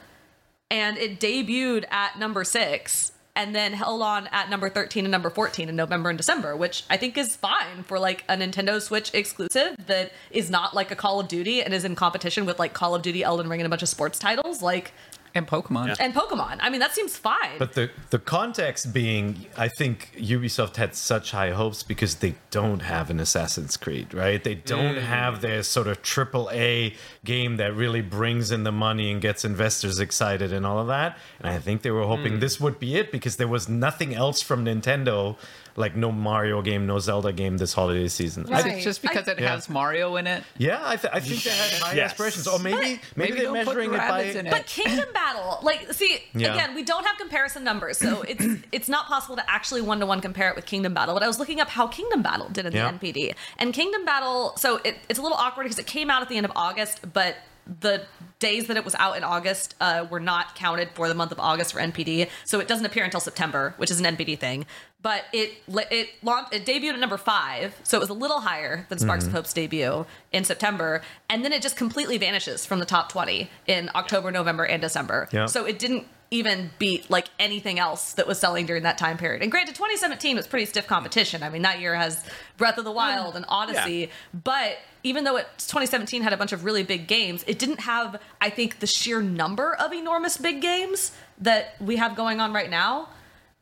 [0.71, 5.29] and it debuted at number six and then held on at number 13 and number
[5.29, 9.13] 14 in November and December, which I think is fine for like a Nintendo Switch
[9.13, 12.73] exclusive that is not like a Call of Duty and is in competition with like
[12.73, 14.63] Call of Duty, Elden Ring, and a bunch of sports titles.
[14.63, 14.93] Like,
[15.37, 15.97] and Pokemon.
[16.01, 16.59] and Pokemon.
[16.61, 17.59] I mean, that seems fine.
[17.59, 22.81] But the the context being, I think Ubisoft had such high hopes because they don't
[22.81, 24.43] have an Assassin's Creed, right?
[24.43, 25.03] They don't Mm.
[25.03, 26.95] have their sort of triple A
[27.25, 31.19] game that really brings in the money and gets investors excited and all of that.
[31.41, 32.41] And I think they were hoping Mm.
[32.41, 35.37] this would be it because there was nothing else from Nintendo,
[35.77, 38.53] like no Mario game, no Zelda game this holiday season.
[38.53, 40.43] I Is it just because I- it has Mario in it?
[40.59, 42.13] yeah, I, th- I think they had high Yes.
[42.13, 44.25] aspirations, or maybe maybe, Maybe they're don't put measuring it by.
[44.25, 44.51] Rabbids in it.
[44.51, 46.55] But Kingdom Battle, like, see, Yeah.
[46.55, 50.07] again, we don't have comparison numbers, so it's it's not possible to actually one to
[50.07, 51.15] one compare it with Kingdom Battle.
[51.15, 52.91] But I was looking up how Kingdom Battle did in Yeah.
[52.93, 56.23] the NPD, and Kingdom Battle, so it, it's a little awkward because it came out
[56.23, 57.37] at the end of August, but
[57.81, 58.05] the
[58.39, 61.41] days that it was out in August uh, were not counted for the month of
[61.41, 64.67] August for NPD, so it doesn't appear until September, which is an NPD thing.
[65.03, 68.87] But it it launched it debuted at number five, so it was a little higher
[68.89, 72.87] than Sparks of Hope's debut in September, and then it just completely vanishes from the
[72.87, 75.29] top twenty in October, November, and December.
[75.33, 75.47] Yeah.
[75.47, 79.43] So it didn't even beat like anything else that was selling during that time period.
[79.43, 81.43] And granted, 2017 was pretty stiff competition.
[81.43, 82.25] I mean, that year has
[82.57, 86.65] Breath of the Wild and Odyssey, but even though it 2017 had a bunch of
[86.65, 91.13] really big games, it didn't have, I think, the sheer number of enormous big games
[91.39, 93.09] that we have going on right now.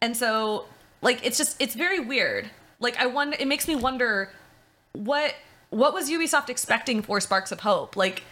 [0.00, 0.64] And so,
[1.02, 2.50] like, it's just it's very weird.
[2.80, 3.36] Like, I wonder.
[3.38, 4.30] It makes me wonder
[4.92, 5.34] what
[5.70, 7.96] what was Ubisoft expecting for Sparks of Hope?
[7.96, 8.22] Like,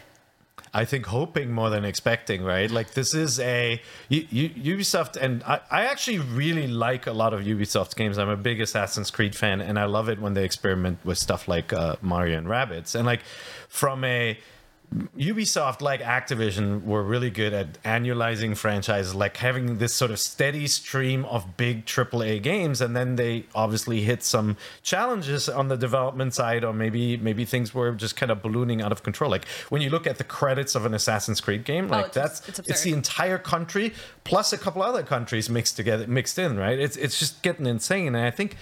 [0.75, 2.71] I think hoping more than expecting, right?
[2.71, 7.95] Like this is a Ubisoft, and I, I actually really like a lot of Ubisoft
[7.95, 8.17] games.
[8.17, 11.47] I'm a big Assassin's Creed fan, and I love it when they experiment with stuff
[11.47, 12.95] like uh, Mario and Rabbids.
[12.95, 13.21] And like
[13.69, 14.39] from a
[15.17, 20.67] Ubisoft, like Activision, were really good at annualizing franchises, like having this sort of steady
[20.67, 26.35] stream of big AAA games, and then they obviously hit some challenges on the development
[26.35, 29.31] side, or maybe maybe things were just kind of ballooning out of control.
[29.31, 32.49] Like when you look at the credits of an Assassin's Creed game, like it's- that's
[32.49, 33.93] it's it's, the entire country
[34.25, 36.79] plus a couple other countries mixed together, mixed in, right?
[36.79, 38.57] It's it's just getting insane, and I think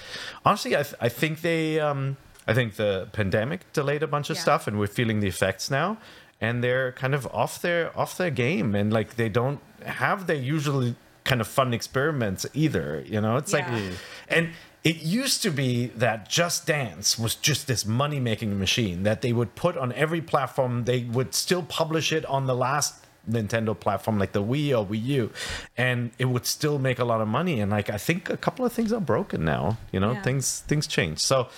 [0.44, 1.80] honestly, I th- I think they.
[1.80, 2.16] um
[2.50, 4.42] I think the pandemic delayed a bunch of Yeah.
[4.46, 5.96] stuff, and we're feeling the effects now.
[6.42, 10.36] And they're kind of off their off their game, and like they don't have their
[10.56, 13.04] usually kind of fun experiments either.
[13.06, 13.58] You know, it's Yeah.
[13.58, 13.82] like,
[14.28, 14.48] and
[14.82, 19.32] it used to be that Just Dance was just this money making machine that they
[19.38, 20.84] would put on every platform.
[20.86, 22.94] They would still publish it on the last
[23.30, 25.30] Nintendo platform, like the Wii or Wii U,
[25.76, 27.60] and it would still make a lot of money.
[27.60, 29.76] And like I think a couple of things are broken now.
[29.92, 30.22] You know, Yeah.
[30.22, 31.18] things things change.
[31.18, 31.48] So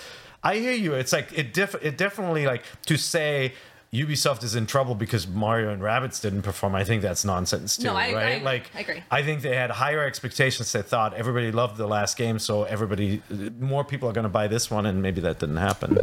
[0.43, 0.93] I hear you.
[0.93, 3.53] It's like it def- it definitely like to say.
[3.93, 6.73] Ubisoft is in trouble because Mario and Rabbids didn't perform.
[6.73, 8.23] I think that's nonsense too, No, I- I right?
[8.37, 8.43] agree.
[8.45, 9.03] like, I agree.
[9.11, 10.71] I think they had higher expectations.
[10.71, 13.21] They thought everybody loved the last game, so everybody,
[13.59, 15.99] more people are going to buy this one, and maybe that didn't happen.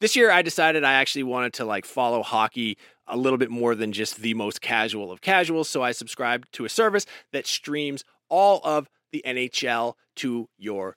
[0.00, 3.74] This year, I decided I actually wanted to like follow hockey a little bit more
[3.74, 5.68] than just the most casual of casuals.
[5.68, 10.96] So I subscribed to a service that streams all of the NHL to your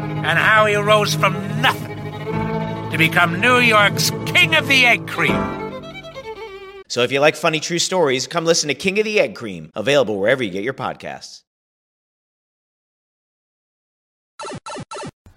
[0.23, 1.97] and how he rose from nothing
[2.91, 5.35] to become New York's King of the Egg Cream.
[6.87, 9.71] So if you like funny true stories, come listen to King of the Egg Cream,
[9.75, 11.43] available wherever you get your podcasts.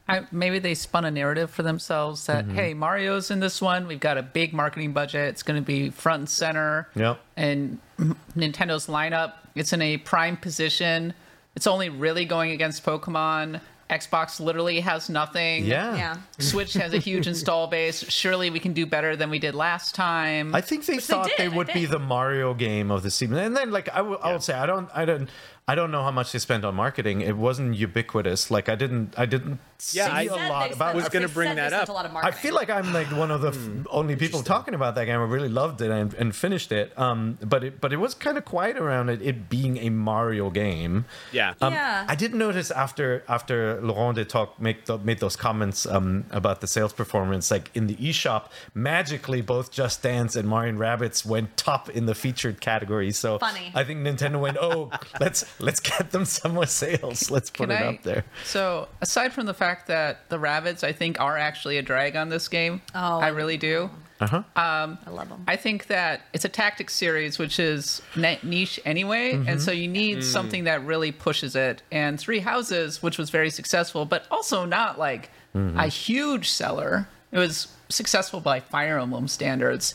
[0.07, 2.55] I, maybe they spun a narrative for themselves that mm-hmm.
[2.55, 5.90] hey mario's in this one we've got a big marketing budget it's going to be
[5.90, 7.20] front and center Yep.
[7.37, 7.79] and
[8.37, 11.14] nintendo's lineup it's in a prime position
[11.57, 13.61] it's only really going against pokemon
[14.00, 15.96] xbox literally has nothing Yeah.
[15.96, 16.16] Yeah.
[16.38, 19.94] switch has a huge install base surely we can do better than we did last
[19.94, 23.02] time I think they Which thought they, did, I would be the Mario game of
[23.02, 25.28] the season, and then like I will I will say I don't I don't
[25.66, 27.22] I don't know how much they spent on marketing.
[27.22, 28.50] It wasn't ubiquitous.
[28.50, 29.59] Like I didn't I didn't
[29.92, 30.90] Yeah, see I- a lot about.
[30.90, 31.88] spent- was gonna bring that spent up.
[31.88, 34.75] A lot of I feel like I'm like one of the f- only people talking
[34.75, 35.20] about that game.
[35.20, 36.97] I really loved it and, and finished it.
[36.99, 39.20] Um, but it but it was kind of quiet around it.
[39.23, 41.05] It being a Mario game.
[41.33, 41.55] Yeah.
[41.61, 42.07] Um, Yeah.
[42.09, 46.61] I did notice after after Laurent did talk make the, made those comments um, about
[46.61, 48.44] the sales performance, like in the eShop,
[48.75, 53.11] magically both Just Dance and Mario and Rabbids went top in the featured category.
[53.12, 53.73] So Funny.
[53.75, 57.31] I think Nintendo went, oh, let's let's get them some more sales.
[57.31, 58.25] Let's put Can it I- up there.
[58.44, 62.28] So, aside from the fact that the Rabbids, I think, are actually a drag on
[62.28, 63.90] this game, Oh, I really do.
[64.20, 64.42] Uh huh.
[64.56, 65.44] I love them.
[65.46, 69.48] I think that it's a tactics series, which is ni- niche anyway, mm-hmm.
[69.48, 70.22] and so you need mm.
[70.22, 71.82] something that really pushes it.
[71.90, 75.78] And Three Houses, which was very successful, but also not like mm-hmm.
[75.78, 77.08] a huge seller.
[77.32, 79.94] It was successful by Fire Emblem standards.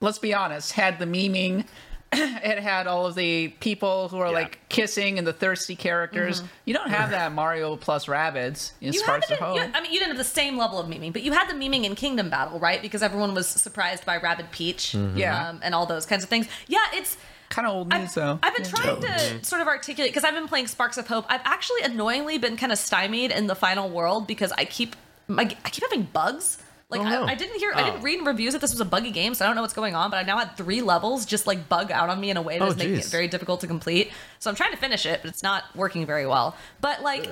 [0.00, 1.66] Let's be honest, had the memeing.
[2.12, 6.38] it had all of the people who are like kissing and the thirsty characters.
[6.38, 6.48] Mm-hmm.
[6.64, 9.56] You don't have that Mario plus Rabbids in You Sparks of Hope.
[9.56, 11.54] you, I mean, you didn't have the same level of memeing, but you had the
[11.54, 12.80] memeing in Kingdom Battle, right?
[12.80, 15.18] Because everyone was surprised by Rabbid Peach, mm-hmm.
[15.18, 15.50] Yeah.
[15.50, 16.48] um, and all those kinds of things.
[16.66, 17.18] Yeah, it's
[17.50, 18.38] kind of old news I've, though.
[18.42, 19.42] I've been trying to mm-hmm.
[19.42, 21.26] sort of articulate because I've been playing Sparks of Hope.
[21.28, 25.42] I've actually annoyingly been kind of stymied in the final world because I keep my,
[25.42, 26.58] I keep having bugs.
[26.90, 27.24] Like Oh, no.
[27.24, 28.02] I, I didn't hear, I didn't oh.
[28.02, 29.94] read in reviews that this was a buggy game, so I don't know what's going
[29.94, 30.10] on.
[30.10, 32.58] But I've now had three levels just like bug out on me in a way
[32.58, 34.10] that's Oh, making it very difficult to complete.
[34.38, 36.56] So I'm trying to finish it, but it's not working very well.
[36.80, 37.28] But like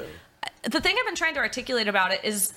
[0.63, 2.53] the thing I've been trying to articulate about it is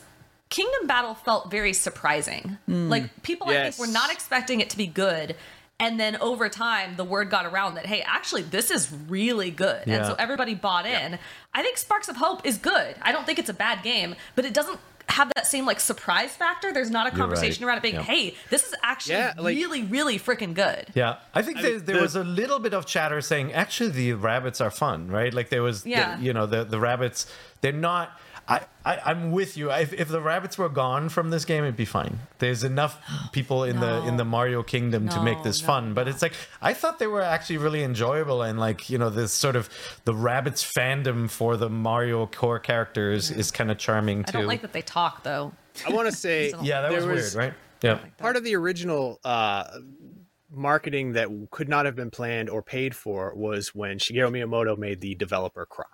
[0.49, 2.57] Kingdom Battle felt very surprising.
[2.65, 2.89] Hmm.
[2.89, 3.77] Like people I Yes.
[3.77, 5.35] think were not expecting it to be good.
[5.81, 9.87] And then over time, the word got around that, hey, actually, this is really good.
[9.87, 11.17] And so everybody bought in.
[11.53, 12.95] I think Sparks of Hope is good.
[13.01, 14.77] I don't think it's a bad game, but it doesn't
[15.09, 16.71] have that same like surprise factor.
[16.71, 17.69] There's not a conversation right.
[17.69, 18.05] around it being, Yep.
[18.05, 20.85] hey, this is actually Yeah, like- really, really freaking good.
[20.93, 24.11] Yeah, I think there, there the- was a little bit of chatter saying actually the
[24.13, 25.33] Rabbids are fun, right?
[25.33, 27.25] Like there was, the- you know, the the Rabbids.
[27.61, 28.11] They're not.
[28.49, 29.71] I, I I'm with you.
[29.71, 32.19] If, if the Rabbids were gone from this game, it'd be fine.
[32.39, 32.99] There's enough
[33.31, 35.93] people in the in the Mario Kingdom to make this no, fun.
[35.93, 39.31] But it's like I thought they were actually really enjoyable and like you know this
[39.31, 39.69] sort of
[40.05, 44.37] the Rabbids fandom for the Mario core characters is kind of charming too.
[44.37, 45.53] I don't like that they talk, though.
[45.87, 47.53] I want to say yeah, that there was, weird, right?
[47.81, 47.99] Yeah.
[48.17, 49.63] part of the original uh,
[50.51, 55.01] marketing that could not have been planned or paid for was when Shigeru Miyamoto made
[55.01, 55.85] the developer cry.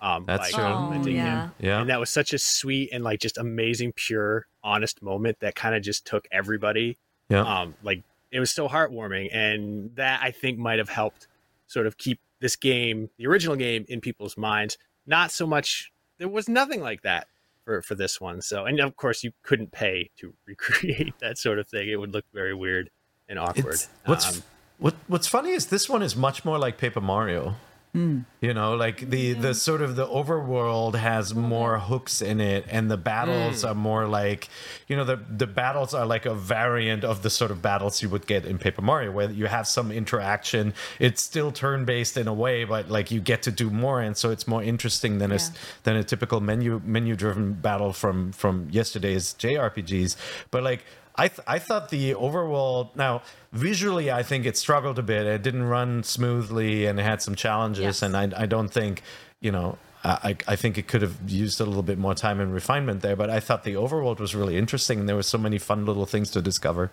[0.00, 0.66] Um, That's by true.
[0.70, 1.26] implementing Oh, him.
[1.26, 1.48] yeah.
[1.60, 1.80] Yeah.
[1.80, 5.74] And that was such a sweet and like just amazing, pure, honest moment that kind
[5.74, 6.98] of just took everybody.
[7.28, 7.42] Yeah.
[7.42, 11.26] Um, like it was so heartwarming, and that I think might have helped
[11.66, 14.78] sort of keep this game, the original game, in people's minds.
[15.06, 15.92] Not so much.
[16.18, 17.26] There was nothing like that
[17.64, 18.40] for for this one.
[18.42, 21.88] So, and of course, you couldn't pay to recreate that sort of thing.
[21.88, 22.90] It would look very weird
[23.28, 23.74] and awkward.
[23.74, 24.42] It's, what's Um,
[24.78, 27.56] what what's funny is this one is much more like Paper Mario.
[28.40, 32.88] You know, like the the sort of the overworld has more hooks in it, and
[32.90, 33.68] the battles Mm.
[33.70, 34.48] are more like,
[34.88, 38.08] you know, the the battles are like a variant of the sort of battles you
[38.08, 40.72] would get in Paper Mario, where you have some interaction.
[41.00, 44.16] It's still turn based in a way, but like you get to do more, and
[44.16, 45.50] so it's more interesting than a s-
[45.82, 50.16] than a typical menu menu driven battle from from yesterday's JRPGs.
[50.52, 50.84] But like
[51.18, 55.26] I th- I thought the overworld now visually I think it struggled a bit.
[55.26, 59.02] It didn't run smoothly and it had some challenges, and I I don't think
[59.40, 59.78] you know.
[60.04, 63.16] I, I think it could have used a little bit more time and refinement there,
[63.16, 66.06] but I thought the overworld was really interesting and there were so many fun little
[66.06, 66.92] things to discover.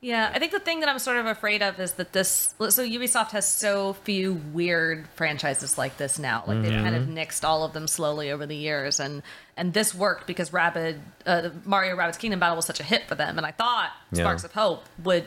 [0.00, 2.54] Yeah, I think the thing that I'm sort of afraid of is that this.
[2.68, 6.44] So Ubisoft has so few weird franchises like this now.
[6.46, 7.18] Like they've kind of Mm-hmm.
[7.18, 9.22] nixed all of them slowly over the years, and
[9.56, 13.16] and this worked because Rabid, uh, Mario Rabbids Kingdom Battle was such a hit for
[13.16, 14.22] them, and I thought Yeah.
[14.22, 15.26] Sparks of Hope would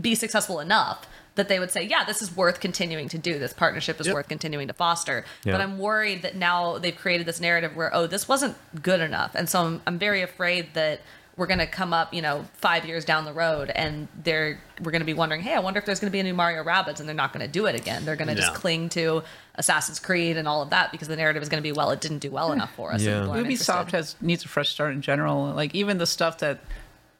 [0.00, 3.38] be successful enough that they would say, yeah, this is worth continuing to do.
[3.38, 4.14] This partnership is Yep.
[4.14, 5.26] worth continuing to foster.
[5.44, 9.34] But I'm worried that now they've created this narrative where, oh, this wasn't good enough,
[9.34, 11.02] and so I'm, I'm very afraid that
[11.36, 14.90] we're going to come up, you know, five years down the road, and they're we're
[14.90, 16.64] going to be wondering, hey, I wonder if there's going to be a new Mario
[16.64, 18.04] Rabbids, and they're not going to do it again.
[18.04, 19.22] They're going to just cling to
[19.54, 22.00] Assassin's Creed and all of that because the narrative is going to be, well, it
[22.00, 23.02] didn't do well enough for us.
[23.02, 23.20] and Yeah.
[23.20, 23.96] people aren't Ubisoft interested.
[23.96, 25.52] has needs a fresh start in general.
[25.52, 26.60] Like even the stuff that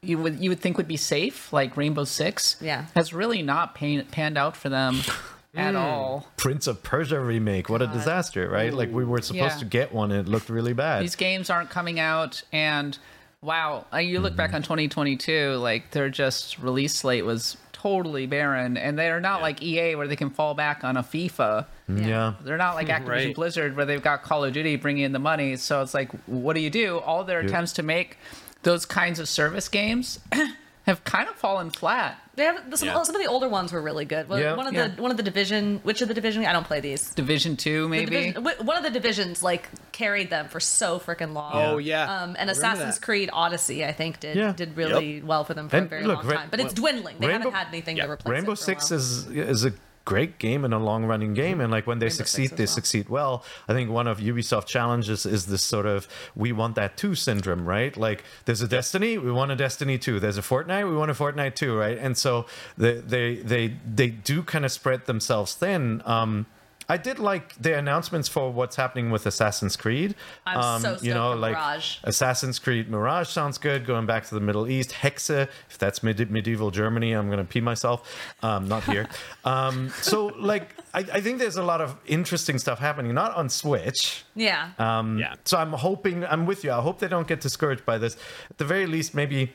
[0.01, 2.85] you would you would think would be safe, like Rainbow Six, Yeah.
[2.95, 5.01] has really not pan, panned out for them
[5.55, 5.77] at hmm.
[5.77, 6.27] all.
[6.37, 8.73] Prince of Persia remake, what a disaster, right?
[8.73, 9.59] Like we were supposed Yeah.
[9.59, 11.03] to get one and it looked really bad.
[11.03, 12.97] These games aren't coming out, and
[13.41, 14.37] wow, uh, you look Mm-hmm.
[14.37, 19.41] back on 2022, like their just release slate was totally barren, and they are not
[19.41, 21.65] like EA where they can fall back on a FIFA.
[21.87, 22.33] yeah.
[22.41, 23.35] They're not like Activision Right.
[23.35, 25.55] Blizzard where they've got Call of Duty bringing in the money.
[25.57, 26.97] So it's like, what do you do?
[26.99, 28.17] All their attempts to make
[28.63, 30.19] those kinds of service games
[30.87, 32.17] have kind of fallen flat.
[32.35, 33.01] They have some, Yeah.
[33.03, 34.29] some of the older ones were really good.
[34.29, 34.55] One, Yeah.
[34.55, 34.87] one of Yeah.
[34.87, 36.45] the one of the division, which of the division?
[36.45, 37.13] I don't play these.
[37.13, 38.05] Division Two, maybe.
[38.33, 41.51] division- one of the divisions like carried them for so freaking long.
[41.55, 42.99] Oh yeah, Um, and remember Assassin's.
[42.99, 44.53] Creed Odyssey, I think, did Yeah.
[44.55, 46.47] did really well for them for And a very look, long Ra- time.
[46.51, 47.17] But it's dwindling.
[47.19, 48.05] They Rainbow- haven't had anything Yeah.
[48.05, 48.99] to replace Rainbow it for a Six while.
[48.99, 49.73] is is a
[50.07, 52.77] great game and a long running game and like when they Rainbow succeed they well.
[52.79, 53.43] succeed well.
[53.67, 57.67] I think one of ubisoft challenges is this sort of we want that too syndrome
[57.67, 57.93] right?
[57.97, 60.19] Like there's a destiny we want a destiny too.
[60.21, 61.97] there's a fortnite we want a fortnite too, right?
[61.97, 62.45] And so
[62.77, 63.65] they they they,
[63.99, 66.45] they do kind of spread themselves thin um
[66.89, 70.15] I did like the announcements for what's happening with Assassin's Creed.
[70.45, 71.97] I'm um, so you stoked know, like Mirage.
[72.03, 73.85] Assassin's Creed Mirage sounds good.
[73.85, 75.49] Going back to the Middle East, Hexe.
[75.69, 78.09] if that's mid- medieval Germany, I'm gonna pee myself.
[78.41, 79.07] Um, not here.
[79.45, 83.49] um, so like, I, I think there's a lot of interesting stuff happening, not on
[83.49, 84.23] Switch.
[84.35, 84.69] Yeah.
[84.79, 85.35] Um, Yeah.
[85.43, 86.71] So I'm hoping, I'm with you.
[86.71, 88.15] I hope they don't get discouraged by this.
[88.49, 89.53] At the very least, maybe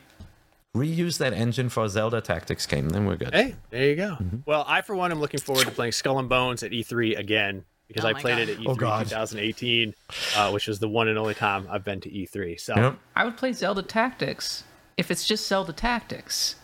[0.76, 2.88] reuse that engine for a Zelda Tactics game.
[2.88, 3.34] Then we're good.
[3.34, 4.16] Hey, there you go.
[4.20, 4.36] Mm-hmm.
[4.46, 7.64] Well, I for one am looking forward to playing Skull and Bones at E3 again
[7.88, 8.48] because Oh I played God.
[8.48, 9.02] it at E3 Oh, God.
[9.08, 9.94] 2018,
[10.36, 12.58] uh, which was the one and only time I've been to E3.
[12.58, 12.98] So Yep.
[13.14, 14.64] I would play Zelda Tactics
[14.96, 16.56] if it's just Zelda Tactics.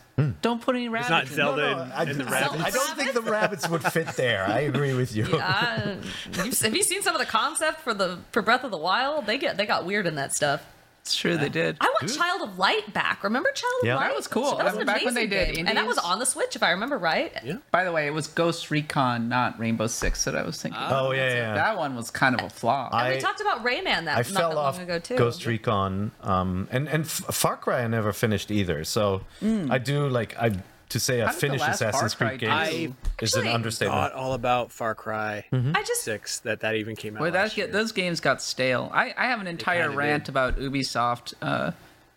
[0.43, 1.01] Don't put any Rabbids.
[1.03, 1.35] it's not in it.
[1.37, 2.61] Zelda No, no, and, I, and the I- Rabbids.
[2.65, 4.45] I don't think the Rabbids would fit there.
[4.49, 5.25] I agree with you.
[5.27, 5.97] Uh,
[6.45, 9.27] you've, have you seen some of the concept for the for Breath of the Wild?
[9.27, 10.67] They get they got weird in that stuff.
[11.09, 11.79] It's true, they did.
[11.81, 13.25] I want Child of Light back.
[13.25, 13.97] Remember Child of Yeah.
[13.97, 14.09] Light?
[14.09, 14.57] That was cool.
[14.57, 15.67] That was an Back when they amazing did game.
[15.69, 17.33] and that was on the Switch, if I remember right.
[17.43, 17.57] Yeah.
[17.71, 20.81] By the way, it was Ghost Recon, not Rainbow Six, that I was thinking.
[20.87, 21.55] Oh yeah, yeah.
[21.55, 22.93] That one was kind of a flop.
[22.93, 25.17] And I- we talked about Rayman that I not fell that off long ago too.
[25.17, 28.85] Ghost Recon, um, and and Far Cry I never finished either.
[28.85, 30.53] So I do like I
[30.91, 32.47] to say I How did the finished Assassin's Creed do?
[32.47, 34.01] games is an understatement.
[34.01, 37.21] Thought all about Far Cry I just 6 that that even came out.
[37.21, 37.73] Boy, that last get, year.
[37.73, 38.91] those games got stale.
[38.93, 40.31] I, I have an entire rant did.
[40.31, 41.73] about Ubisoft uh,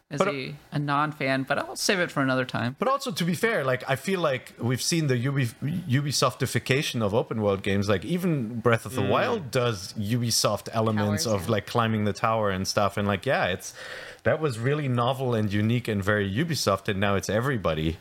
[0.09, 2.75] as But- a, a non fan, but I'll save it for another time.
[2.79, 5.47] But also, to be fair, like I feel like we've seen the Ubi-
[5.89, 7.87] Ubisoftification of open world games.
[7.89, 11.51] Like even Breath of the Wild does Ubisoft elements Towers, of yeah.
[11.51, 12.97] like climbing the tower and stuff.
[12.97, 13.73] And like, yeah, it's
[14.23, 16.87] that was really novel and unique and very Ubisoft.
[16.87, 17.97] And now it's everybody.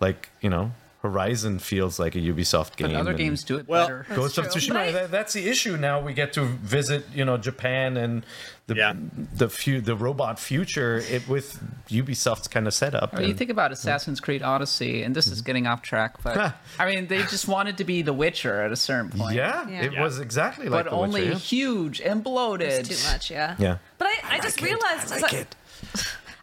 [0.00, 0.72] Like you know,
[1.02, 2.88] Horizon feels like a Ubisoft game.
[2.92, 4.06] But other games do it Well, better.
[4.14, 4.46] Ghost of.
[4.46, 4.76] Tsushima.
[4.76, 5.76] I, that, that's the issue.
[5.76, 8.24] Now we get to visit, you know, Japan and
[8.66, 8.94] the Yeah.
[9.34, 13.12] the few the robot future it with Ubisoft's kind of setup.
[13.14, 15.46] Or you and- think about Assassin's Creed Odyssey, and this is Mm-hmm.
[15.46, 18.76] getting off track, but I mean, they just wanted to be The Witcher at a
[18.76, 19.36] certain point.
[19.36, 19.82] yeah, Yeah.
[19.84, 20.02] it Yeah.
[20.02, 21.34] was exactly like But The Witcher, only yeah.
[21.34, 22.70] huge and bloated.
[22.88, 23.54] it's too much, yeah.
[23.58, 23.76] Yeah.
[23.98, 25.56] But I, I, just realized I as like I- it.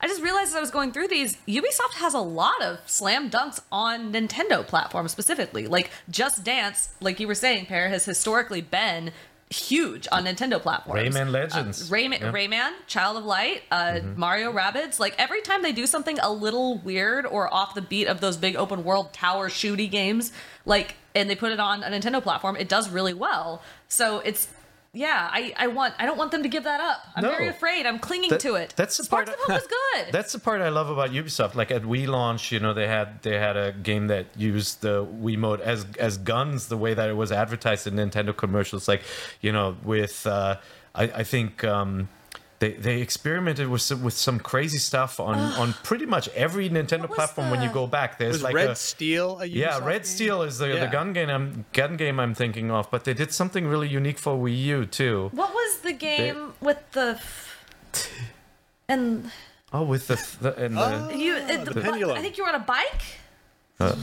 [0.02, 3.30] I just realized as I was going through these, Ubisoft has a lot of slam
[3.30, 5.68] dunks on Nintendo platforms specifically.
[5.68, 9.12] Like Just Dance, like you were saying, Peer, has historically been
[9.52, 11.14] huge on Nintendo platforms.
[11.14, 11.92] Rayman Legends.
[11.92, 12.32] Uh, Rayman, Yeah.
[12.32, 14.98] Rayman, Child of Light, uh, Mario Rabbids.
[14.98, 18.38] Like every time they do something a little weird or off the beat of those
[18.38, 20.32] big open world tower shooty games,
[20.66, 23.62] like and they put it on a Nintendo platform, it does really well.
[23.90, 24.48] So it's
[24.94, 27.06] yeah, I, I want I don't want them to give that up.
[27.16, 27.30] I'm No.
[27.32, 27.86] very afraid.
[27.86, 28.74] I'm clinging That- to it.
[28.76, 30.12] that's the Sparks part of Hope was good.
[30.12, 31.56] That's the part I love about Ubisoft.
[31.56, 35.06] Like at Wii launch, you know, they had they had a game that used the
[35.06, 38.88] Wiimote as as guns, the way that it was advertised in Nintendo commercials.
[38.88, 39.02] Like,
[39.42, 40.58] you know, with uh,
[40.96, 42.10] I, I think um,
[42.62, 47.10] they they experimented with some, with some crazy stuff on on pretty much every Nintendo
[47.10, 47.50] platform.
[47.50, 50.14] When you go back, there's Was like Red a, Steel a yeah, Red game?
[50.16, 53.34] Steel is the, the gun game I'm gun game I'm thinking of, but they did
[53.34, 55.30] something really unique for Wii U too.
[55.34, 57.20] what was the game with the
[58.88, 59.32] and
[59.74, 62.18] Oh, with the, the and the, you it, the the, pendulum.
[62.18, 63.04] I think you were on a bike.
[63.80, 63.96] uh,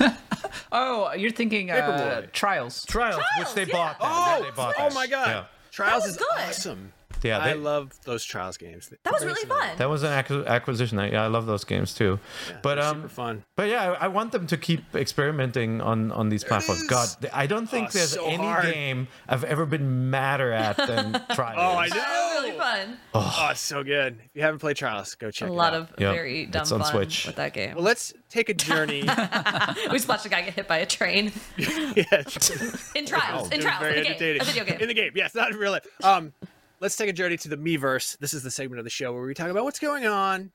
[0.72, 2.32] Oh, you're thinking uh, Paperboy.
[2.32, 2.84] Trials.
[2.86, 3.98] Trials, which they bought.
[4.00, 4.08] That.
[4.08, 5.28] Oh, they bought oh my god.
[5.28, 5.44] Yeah.
[5.70, 6.26] Trials is good.
[6.38, 6.92] awesome.
[7.22, 8.90] Yeah, I they- love those Trials games.
[9.04, 9.76] That was really fun.
[9.78, 10.98] That was an acquisition.
[10.98, 12.18] I, yeah, I love those games too.
[12.62, 13.44] but um, super fun.
[13.56, 16.86] But yeah, I, I want them to keep experimenting on on these platforms.
[16.86, 18.64] God, I don't think Oh, there's so any hard.
[18.72, 21.56] game I've ever been madder at than Trials.
[21.58, 22.02] Oh, I That know.
[22.40, 22.98] was really fun.
[23.14, 24.18] Oh, it's so good.
[24.24, 25.80] If you haven't played Trials, go check a it lot out.
[25.82, 26.14] of Yep.
[26.14, 27.26] very dumb It's on fun Switch.
[27.26, 27.74] with that game.
[27.74, 29.02] Well, let's take a journey.
[29.90, 32.50] we just watched a guy get hit by a train yes.
[32.94, 33.50] in trials.
[33.50, 34.40] in trials, very in a game, entertaining.
[34.40, 34.80] a video game.
[34.80, 35.86] In the game, yes, not in real life.
[36.04, 36.32] Um,
[36.80, 38.18] let's take a journey to the Miiverse.
[38.18, 40.50] This is the segment of the show where we talk about what's going on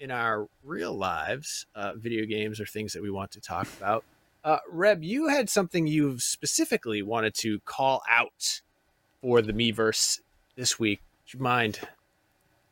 [0.00, 4.04] in our real lives, uh, video games or things that we want to talk about.
[4.44, 8.62] Uh, Reb, you had something you've specifically wanted to call out
[9.20, 10.20] for the Miiverse
[10.54, 11.00] this week.
[11.28, 11.80] You mind,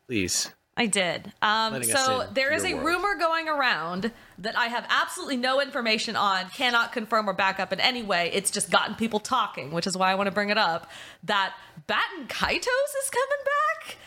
[0.07, 0.53] please?
[0.77, 1.31] I did.
[1.41, 2.85] Um, so in there to is a world.
[2.85, 7.71] rumor going around that I have absolutely no information on, cannot confirm or back up
[7.71, 8.29] in any way.
[8.33, 10.89] It's just gotten people talking, which is why I want to bring it up.
[11.23, 11.53] That
[11.87, 13.97] Baten Kaitos is coming back.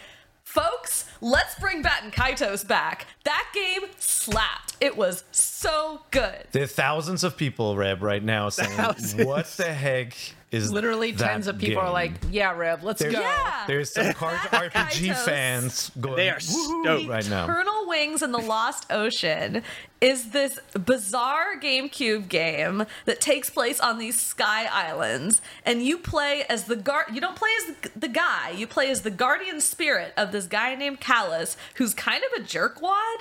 [0.45, 3.07] Folks, let's bring Baten Kaitos back.
[3.25, 4.77] That game slapped.
[4.81, 6.47] It was so good.
[6.53, 9.25] There are thousands of people, Reb, right now saying, Thousands.
[9.27, 10.15] "What the heck
[10.51, 13.65] is Literally that tens of people are like, "Yeah, Rev, let's There's, go." Yeah.
[13.67, 15.25] there's some card RPG Kaitos.
[15.25, 16.17] fans going.
[16.17, 17.09] They are "Woohoo," stoked.
[17.09, 17.45] right now.
[17.45, 19.63] Eternal Wings and the Lost Ocean
[20.01, 26.45] is this bizarre GameCube game that takes place on these sky islands, and you play
[26.49, 27.07] as the guard.
[27.13, 28.51] You don't play as the, the guy.
[28.51, 32.47] You play as the guardian spirit of this guy named Kalas, who's kind of a
[32.47, 33.17] jerkwad.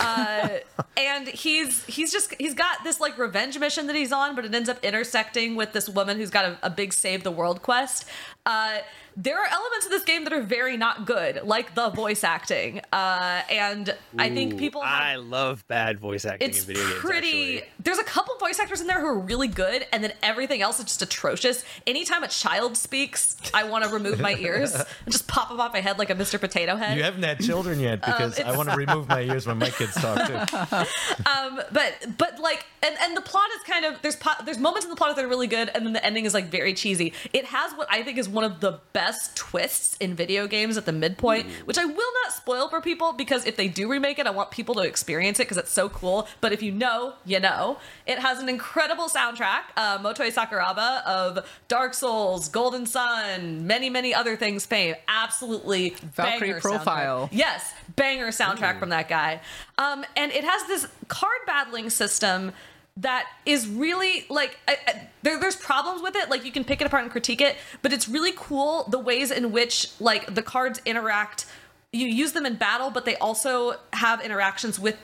[0.00, 0.48] Uh,
[0.96, 4.54] and he's he's just he's got this like revenge mission that he's on, but it
[4.54, 8.04] ends up intersecting with this woman who's got a, a big save the world quest.
[8.46, 8.78] Uh,
[9.16, 12.80] there are elements of this game that are very not good, like the voice acting,
[12.92, 14.82] uh, and I think people.
[14.82, 16.98] Have, I love bad voice acting it's in video games.
[16.98, 17.28] pretty.
[17.58, 17.68] actually.
[17.78, 20.78] There's a couple voice actors in there who are really good, and then everything else
[20.80, 21.64] is just atrocious.
[21.86, 25.72] Anytime a child speaks, I want to remove my ears and just pop them off
[25.72, 26.38] my head like a Mr.
[26.40, 26.96] Potato Head.
[26.98, 29.58] You haven't had children yet because I Um, it's- want to remove my ears when
[29.58, 30.34] my kids talk too.
[31.30, 34.84] um, but but like, and and the plot is kind of there's po- there's moments
[34.84, 37.12] in the plot that are really good, and then the ending is like very cheesy.
[37.32, 40.84] It has what I think is one of the best twists in video games at
[40.84, 44.26] the midpoint, which I will not spoil for people because if they do remake it,
[44.26, 46.28] I want people to experience it because it's so cool.
[46.40, 47.78] But if you know, you know.
[48.06, 49.62] It has an incredible soundtrack.
[49.76, 54.94] Uh, Motoi Sakuraba of Dark Souls, Golden Sun, many many other things fame.
[55.08, 57.28] Absolutely Valkyrie banger Profile.
[57.28, 57.28] soundtrack.
[57.32, 59.40] Yes, banger soundtrack from that guy.
[59.78, 62.52] Um, and it has this card battling system
[62.96, 66.30] that is really like I, I, there, there's problems with it.
[66.30, 69.30] Like you can pick it apart and critique it, but it's really cool the ways
[69.30, 71.46] in which like the cards interact.
[71.92, 74.96] You use them in battle, but they also have interactions with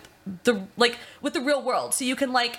[0.45, 1.95] the like with the real world.
[1.95, 2.59] So you can like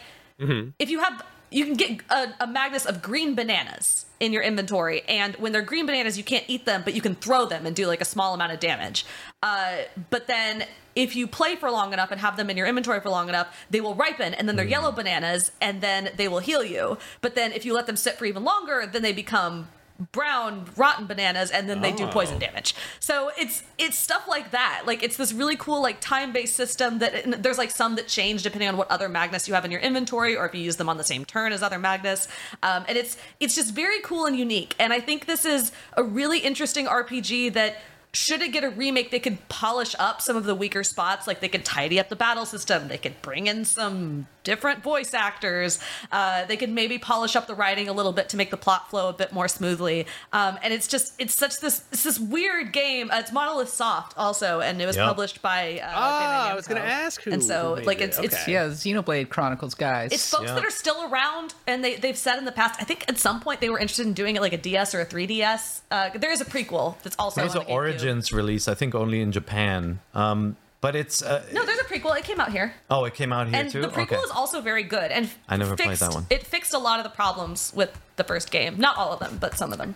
[0.80, 5.02] if you have you can get a, a magnus of green bananas in your inventory
[5.08, 7.76] and when they're green bananas you can't eat them but you can throw them and
[7.76, 9.06] do like a small amount of damage
[9.44, 9.78] uh,
[10.10, 10.64] but then
[10.96, 13.56] if you play for long enough and have them in your inventory for long enough
[13.70, 16.98] they will ripen and then they're yellow bananas and then they will heal you.
[17.22, 19.68] But then if you let them sit for even longer then they become
[20.12, 22.76] brown rotten bananas and then they do poison damage.
[23.00, 24.84] So it's it's stuff like that.
[24.86, 28.68] Like it's this really cool like time-based system that there's like some that change depending
[28.68, 30.98] on what other magnets you have in your inventory or if you use them on
[30.98, 32.28] the same turn as other magnets.
[32.64, 34.76] Um, and it's it's just very cool and unique.
[34.80, 37.78] And i think this is a really interesting rpg that
[38.14, 41.28] should it get a remake, they could polish up some of the weaker spots.
[41.28, 42.88] Like they could tidy up the battle system.
[42.88, 45.80] They could bring in some different voice actors.
[46.12, 48.90] Uh, they could maybe polish up the writing a little bit to make the plot
[48.90, 50.08] flow a bit more smoothly.
[50.34, 53.12] Um, and it's just it's such this it's this weird game.
[53.12, 55.08] Uh, it's Monolith Soft also, and it was Yep.
[55.08, 55.80] published by.
[55.84, 58.04] Uh, Ah, I was gonna ask who- And so who made like it.
[58.10, 60.12] it's it's Yeah, Xenoblade Chronicles guys.
[60.12, 62.80] it's folks that are still around, and they they've said in the past.
[62.82, 65.02] I think at some point they were interested in doing it like a DS or
[65.02, 65.82] a 3DS.
[65.92, 69.22] Uh, there is a prequel that's also There's an the Origins release, I think, only
[69.22, 70.00] in Japan.
[70.14, 72.18] Um, but it's uh, No, there's a prequel.
[72.18, 72.74] It came out here.
[72.90, 73.82] oh, it came out here and too.
[73.82, 74.16] the prequel okay.
[74.18, 76.26] is also very good and I never played that one.
[76.30, 79.38] it fixed a lot of the problems with the first game not all of them
[79.40, 79.96] but some of them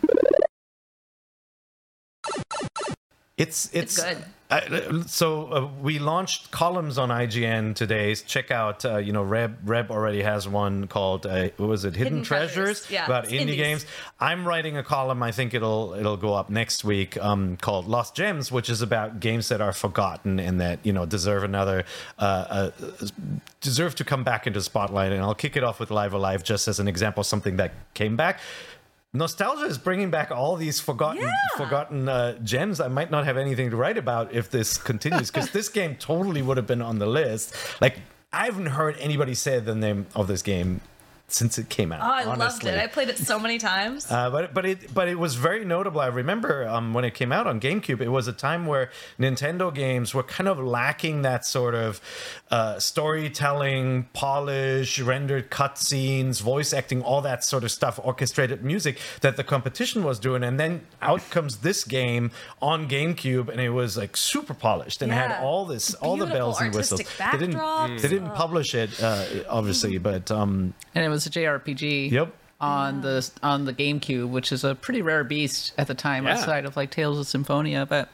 [3.38, 4.18] It's it's, good.
[4.18, 4.26] I-
[5.08, 8.14] so uh, we launched columns on IGN today.
[8.14, 11.96] Check out, uh, you know, Reb Reb already has one called uh, what was it,
[11.96, 12.92] Hidden, Hidden Treasures, Treasures.
[12.92, 13.56] Yeah, about indie indies.
[13.56, 13.86] games.
[14.20, 15.24] I'm writing a column.
[15.24, 17.18] I think it'll it'll go up next week.
[17.18, 21.08] Um, called Lost Gems, which is about games that are forgotten and that you know
[21.08, 21.84] deserve another
[22.20, 22.72] uh, uh,
[23.62, 25.12] deserve to come back into spotlight.
[25.12, 27.74] And I'll kick it off with Live A Live just as an example something that
[27.96, 28.40] came back.
[29.16, 32.80] Nostalgia is bringing back all these forgotten forgotten uh, gems.
[32.80, 36.42] I might not have anything to write about if this continues because this game totally
[36.42, 37.56] would have been on the list.
[37.80, 38.00] Like
[38.34, 40.82] I haven't heard anybody say the name of this game
[41.28, 42.02] since it came out.
[42.02, 45.08] oh i loved it i played it so many times Uh, but but it but
[45.08, 46.00] it was very notable.
[46.00, 49.74] I remember um, when it came out on GameCube, it was a time where Nintendo
[49.74, 52.00] games were kind of lacking that sort of
[52.52, 59.36] uh, storytelling, polish, rendered cutscenes, voice acting, all that sort of stuff, orchestrated music that
[59.38, 60.44] the competition was doing.
[60.44, 65.12] And then out comes this game on GameCube, and it was like super polished and
[65.12, 67.02] had all this, all the bells and whistles.
[67.02, 68.02] artistic They didn't backdrops.
[68.02, 72.12] they didn't publish it uh, obviously, but um, and it was a JRPG.
[72.12, 72.34] Yep.
[72.62, 76.34] On the on the GameCube, which is a pretty rare beast at the time, Yeah.
[76.36, 77.86] outside of like Tales of Symphonia.
[77.86, 78.10] But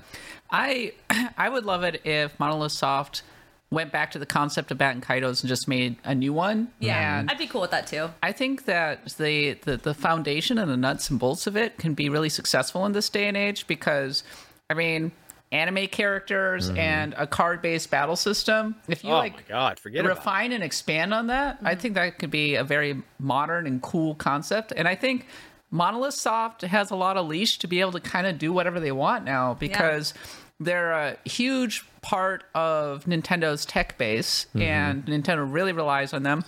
[0.49, 0.93] I
[1.37, 3.21] I would love it if Monolith Soft
[3.69, 6.67] went back to the concept of Baten Kaitos and just made a new one.
[6.79, 10.57] yeah And i'd be cool with that too I think that the, the the foundation
[10.57, 13.37] and the nuts and bolts of it can be really successful in this day and
[13.37, 14.23] age because,
[14.69, 15.13] I mean,
[15.51, 18.75] anime characters and a card-based battle system.
[18.87, 22.19] If you oh like my god, forget refine and expand on that, I think that
[22.19, 24.71] could be a very modern and cool concept.
[24.75, 25.27] And I think
[25.69, 28.79] Monolith Soft has a lot of leash to be able to kind of do whatever
[28.79, 30.13] they want now because
[30.59, 34.61] they're a huge part of Nintendo's tech base, Mhm.
[34.61, 36.43] and Nintendo really relies on them.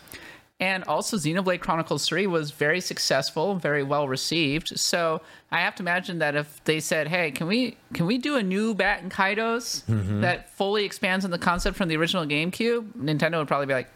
[0.59, 4.79] And also, Xenoblade Chronicles 3 was very successful, very well received.
[4.79, 8.35] So I have to imagine that if they said, "Hey, can we can we do
[8.37, 10.21] a new Baten Kaitos Mhm.
[10.21, 13.89] that fully expands on the concept from the original GameCube?" Nintendo would probably be like,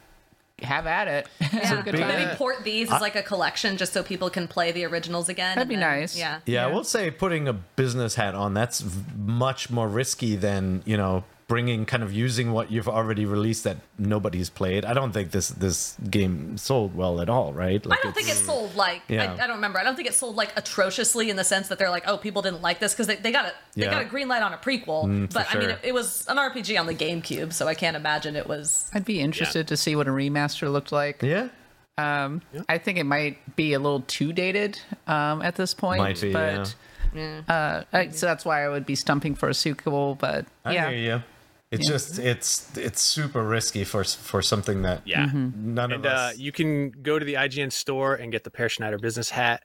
[0.63, 2.07] "Have at it." Have a good time.
[2.07, 5.55] maybe port these as like a collection just so people can play the originals again
[5.55, 6.17] That'd be then- nice.
[6.17, 10.35] yeah Yeah, I will say putting a business hat on that's v- much more risky
[10.35, 14.83] than you know bringing kind of using what you've already released that nobody's played.
[14.83, 17.81] I don't think this this game sold well at all, right?
[17.89, 19.31] I don't think it sold like Yeah.
[19.33, 19.79] I, I don't remember.
[19.79, 22.41] I don't think it sold like atrociously in the sense that they're like, oh, people
[22.41, 23.91] didn't like this because they, they got a they Yeah.
[23.91, 25.05] got a green light on a prequel.
[25.05, 27.75] Mm, for but I mean, it, it was an RPG on the GameCube, so I
[27.75, 28.91] can't imagine it was.
[28.93, 31.21] I'd be interested to see what a remaster looked like.
[31.21, 31.47] Yeah.
[31.97, 35.99] Um, I think it might be a little too dated um, at this point.
[35.99, 36.75] Might be, but
[37.47, 40.15] uh, I, so that's why I would be stumping for a sequel.
[40.15, 41.23] But I yeah, hear you.
[41.71, 41.93] It's Yeah.
[41.95, 45.29] just it's it's super risky for for something that Yeah.
[45.33, 46.37] none and of uh, us.
[46.37, 49.63] you can go to the IGN store and get the Peer Schneider business hat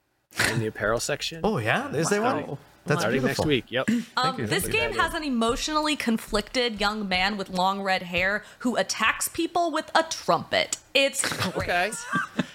[0.51, 1.41] in the apparel section.
[1.45, 2.59] Oh yeah, is there one?
[2.85, 3.67] That's starting next week.
[3.69, 3.89] Yep.
[4.17, 9.29] Um, this game has an emotionally conflicted young man with long red hair who attacks
[9.29, 10.79] people with a trumpet.
[10.93, 11.23] It's
[11.53, 11.69] great.
[11.71, 11.91] okay.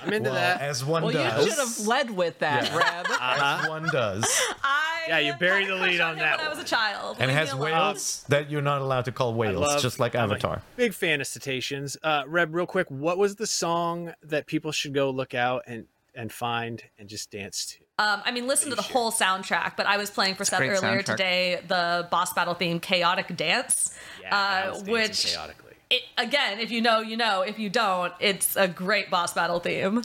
[0.04, 0.60] I'm into that.
[0.60, 1.46] As one well, does.
[1.46, 2.76] you should have led with that, Yeah.
[2.78, 3.06] Reb.
[3.22, 4.26] As one does.
[5.08, 6.38] yeah, you buried the lead on that.
[6.38, 9.12] When I was a child, And it Leave has whales that you're not allowed to
[9.12, 10.62] call whales, love- just like I'm Avatar.
[10.76, 11.98] Big fan of cetaceans.
[12.04, 15.86] Uh, Reb, real quick, what was the song that people should go look out and
[16.16, 18.04] and find and just dance to?
[18.04, 20.76] Um, I mean, listen to the whole soundtrack, but I was playing for Seth earlier
[21.02, 21.06] soundtrack.
[21.06, 23.96] today the boss battle theme "Chaotic Dance,"
[24.32, 25.74] I uh, which chaotically.
[25.90, 27.42] it, again, if you know, you know.
[27.42, 30.04] If you don't, it's a great boss battle theme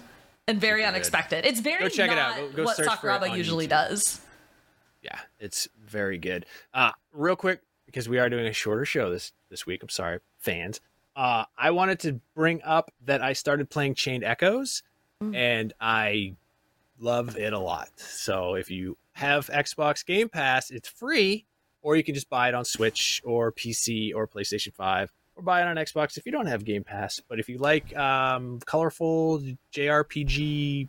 [0.49, 1.45] and very unexpected.
[1.47, 2.37] It's very Go check it out.
[2.39, 3.71] not Go- go what search Sakuraba usually YouTube.
[3.71, 4.21] does.
[5.03, 6.47] Yeah, it's very good.
[6.73, 9.83] Uh, real quick, because we are doing a shorter show this this week.
[9.83, 10.81] I'm sorry, fans.
[11.15, 14.83] Uh, I wanted to bring up that I started playing Chained Echoes,
[15.35, 16.35] and I
[16.99, 17.91] love it a lot.
[17.97, 21.45] So if you have Xbox Game Pass, it's free,
[21.83, 25.61] or you can just buy it on Switch or PC or PlayStation Five, or buy
[25.61, 27.21] it on Xbox if you don't have Game Pass.
[27.29, 29.43] But if you like um, colorful
[29.75, 30.89] JRPG,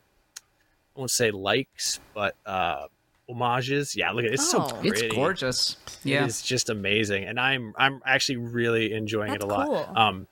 [0.95, 2.85] I won't say likes, but uh,
[3.33, 3.95] homages.
[3.95, 4.33] Yeah, look at it.
[4.35, 4.67] It's so Oh.
[4.81, 5.07] pretty.
[5.07, 5.77] It's gorgeous.
[6.03, 6.23] Yeah.
[6.23, 9.65] It is just amazing, and I'm I'm actually really enjoying it a That's lot.
[9.67, 9.97] cool.
[9.97, 10.27] Um,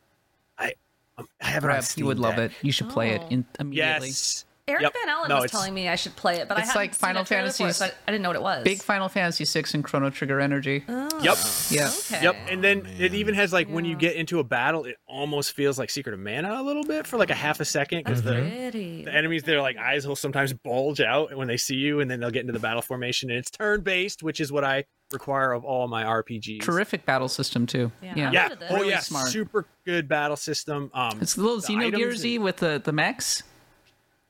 [0.57, 0.73] I
[1.17, 2.51] Um, I have it on Brad, you would Steam love it.
[2.61, 4.07] You should play it in, immediately.
[4.09, 4.45] Yes.
[4.71, 4.93] Eric Yep.
[4.93, 6.95] Van Allen No, was telling me I should play it, but I It's hadn't like
[6.95, 8.63] Final a trailer for Fantasy so I, I didn't know what it was.
[8.63, 10.83] Big Final Fantasy VI and Chrono Trigger energy.
[10.87, 11.37] Oh, Yep.
[11.69, 11.91] Yeah.
[12.05, 12.23] Okay.
[12.23, 12.35] Yep.
[12.49, 15.77] And then it even has like when you get into a battle, it almost feels
[15.77, 18.33] like Secret of Mana a little bit for like a half a second because the,
[18.33, 19.03] Pretty.
[19.05, 22.19] the enemies, their like eyes will sometimes bulge out when they see you, and then
[22.19, 23.29] they'll get into the battle formation.
[23.29, 26.61] And it's turn based, which is what I require of all my RPGs.
[26.61, 27.91] Terrific battle system too.
[28.01, 28.31] Yeah, Yeah.
[28.31, 28.49] Yeah.
[28.69, 28.99] Oh Really yeah.
[28.99, 29.27] smart.
[29.27, 30.89] Super good battle system.
[30.93, 33.43] Um, It's a little the items Xenogearsy and- with the the mechs.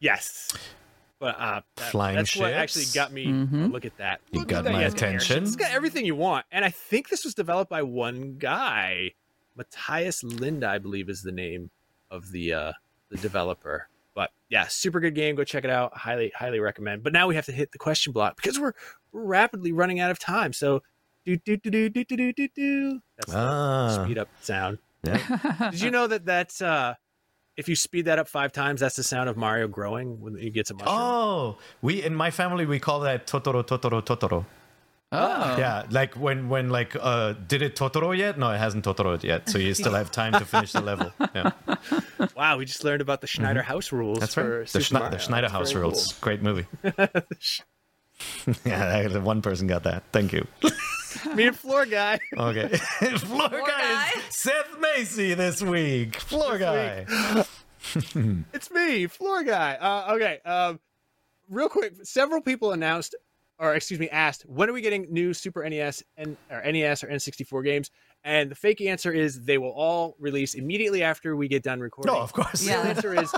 [0.01, 0.51] Yes.
[1.19, 3.27] But uh, that- Flying that's what actually got me.
[3.27, 3.67] Mm-hmm.
[3.67, 4.19] Look at that.
[4.31, 4.73] You Look got that.
[4.73, 5.43] my Yes, air attention.
[5.43, 9.11] It's got everything you want, and I think this was developed by one guy,
[9.55, 11.69] Matthias Linda, I believe is the name
[12.09, 12.71] of the uh,
[13.09, 13.87] the developer.
[14.15, 15.35] But yeah, super good game.
[15.35, 15.95] Go check it out.
[15.95, 17.03] Highly, highly recommend.
[17.03, 18.73] But now we have to hit the question block because we're
[19.11, 20.53] we're rapidly running out of time.
[20.53, 20.81] So
[21.23, 22.99] do do do do do do do do do.
[23.17, 24.03] That's the Ah.
[24.03, 24.79] speed up sound.
[25.03, 25.69] Yeah.
[25.71, 26.95] Did you know that that's uh,
[27.57, 30.49] if you speed that up five times, that's the sound of Mario growing when he
[30.49, 30.95] gets a mushroom.
[30.97, 34.45] Oh, we in my family we call that Totoro Totoro Totoro.
[35.13, 35.57] Oh.
[35.57, 38.39] Yeah, like when when like uh did it Totoro yet?
[38.39, 39.49] No, it hasn't Totoro yet.
[39.49, 41.11] So you still have time to finish the level.
[41.35, 41.51] Yeah.
[42.35, 44.17] Wow, we just learned about the Schneider House rules.
[44.17, 44.19] Mm-hmm.
[44.21, 44.67] That's for right.
[44.67, 45.09] The, Super Schne- Mario.
[45.09, 46.13] the Schneider That's House very rules.
[46.13, 46.65] Great movie.
[48.65, 50.03] yeah, the one person got that.
[50.11, 50.47] Thank you.
[50.61, 50.71] cool.
[51.35, 52.19] Me and Floor Guy.
[52.35, 52.67] Okay.
[53.17, 54.09] Floor, guy, guy?
[54.15, 56.15] is Seth Macy this week.
[56.17, 57.05] Floor guy.
[58.53, 59.75] It's me, Floor Guy.
[59.75, 60.39] Uh, okay.
[60.45, 60.79] Um,
[61.49, 63.15] real quick, several people announced,
[63.59, 67.07] or excuse me, asked, when are we getting new Super NES and or NES or
[67.07, 67.91] N64 games?
[68.23, 72.13] And the fake answer is they will all release immediately after we get done recording.
[72.13, 72.65] No, of course.
[72.65, 73.33] The answer is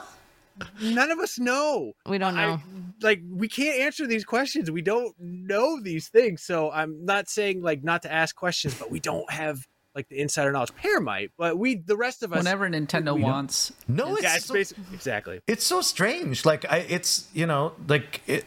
[0.82, 1.94] none of us know.
[2.06, 2.42] We don't know.
[2.42, 2.64] I,
[3.02, 4.70] like we can't answer these questions.
[4.72, 6.44] We don't know these things.
[6.44, 10.20] So I'm not saying like not to ask questions, but we don't have like the
[10.20, 10.74] insider knowledge.
[10.76, 13.72] Peer might, but we the rest of us Whenever Nintendo we don't- wants.
[13.88, 15.40] No, it's Yeah, it's so- basically exactly.
[15.48, 18.46] it's so strange like I, it's you know like it,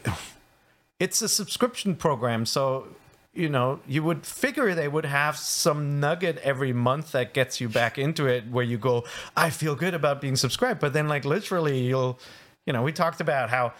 [0.98, 2.88] it's a subscription program so
[3.36, 7.68] you know you would figure they would have some nugget every month that gets you
[7.68, 9.04] back into it where you go
[9.36, 12.18] i feel good about being subscribed but then like literally you'll
[12.66, 13.72] you know we talked about how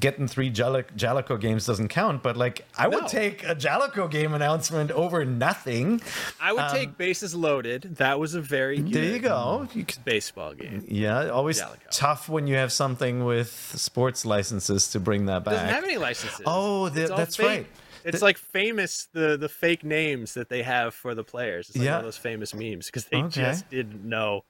[0.00, 4.90] getting three Jaleco games doesn't count, but like I would take a Jaleco game announcement
[4.90, 6.00] over nothing.
[6.40, 7.96] I would take bases loaded.
[7.96, 9.68] That was a very good Um, There you go.
[9.72, 10.84] You could baseball game.
[10.88, 11.78] Yeah, always Jaleco.
[11.90, 15.54] tough when you have something with sports licenses to bring that back.
[15.54, 16.42] Doesn't have any licenses.
[16.46, 17.46] Oh, the- that's fake.
[17.46, 17.66] right.
[18.04, 21.68] It's like famous the the fake names that they have for the players.
[21.70, 21.92] It's like Yeah.
[21.92, 23.28] one of those famous memes because they Okay.
[23.42, 24.44] just didn't know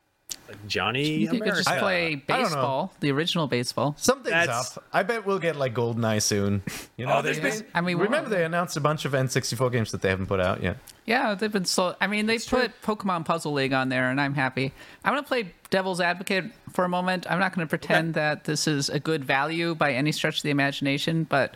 [0.49, 2.45] like Johnny You could just play I don't know.
[2.45, 3.95] baseball, the original baseball.
[3.99, 4.85] Something's That's- up.
[4.93, 6.63] I bet we'll get like GoldenEye soon.
[6.97, 9.15] You know, Oh, there's they- been- I mean, remember we're- they announced a bunch of
[9.15, 10.79] N64 games that they haven't put out yet.
[11.07, 11.95] Yeah, they've been slow.
[12.01, 14.73] I mean, they put Pokemon Puzzle League on there, and I'm happy.
[15.05, 17.27] I'm going to play devil's advocate for a moment.
[17.31, 20.43] I'm not going to pretend that this is a good value by any stretch of
[20.43, 21.55] the imagination, but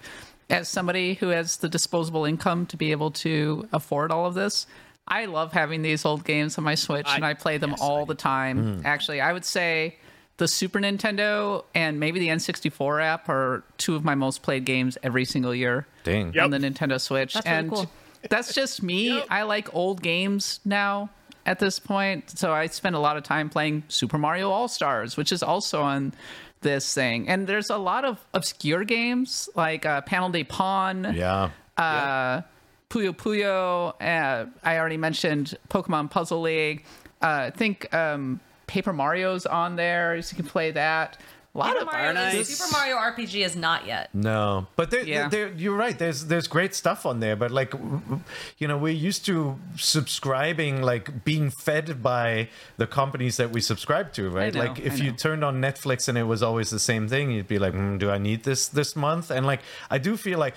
[0.50, 4.66] as somebody who has the disposable income to be able to afford all of this,
[5.06, 7.80] I love having these old games on my Switch, I- and I play them yes,
[7.80, 8.78] all I the time.
[8.78, 8.86] Hmm.
[8.86, 9.96] Actually, I would say
[10.36, 14.96] the Super Nintendo and maybe the N64 app are two of my most played games
[15.02, 16.32] every single year Dang.
[16.32, 16.44] Yep.
[16.44, 17.34] on the Nintendo Switch.
[17.34, 17.90] That's really and cool.
[18.30, 19.22] that's just me.
[19.30, 21.10] I like old games now
[21.44, 22.38] at this point.
[22.38, 25.82] So I spend a lot of time playing Super Mario All Stars, which is also
[25.82, 26.12] on
[26.60, 27.28] this thing.
[27.28, 31.50] And there's a lot of obscure games like uh, Panel de Pon, Yeah.
[31.76, 32.42] uh,
[32.90, 33.94] Puyo Puyo.
[34.00, 36.84] Uh, I already mentioned Pokemon Puzzle League.
[37.22, 41.18] Uh, I think um, Paper Mario's on there, so you can play that.
[41.58, 42.34] A lot Super of Mario, Nice.
[42.48, 44.10] is, Super Mario RPG is not yet.
[44.14, 45.28] No, but there, Yeah.
[45.28, 45.98] there, you're right.
[45.98, 48.20] There's there's great stuff on there, but like, w- w-
[48.58, 54.12] you know, we're used to subscribing, like being fed by the companies that we subscribe
[54.12, 54.54] to, right?
[54.54, 57.48] know, like, if you turned on Netflix and it was always the same thing, you'd
[57.48, 60.54] be like, mm, "Do I need this this month?" And like, I do feel like,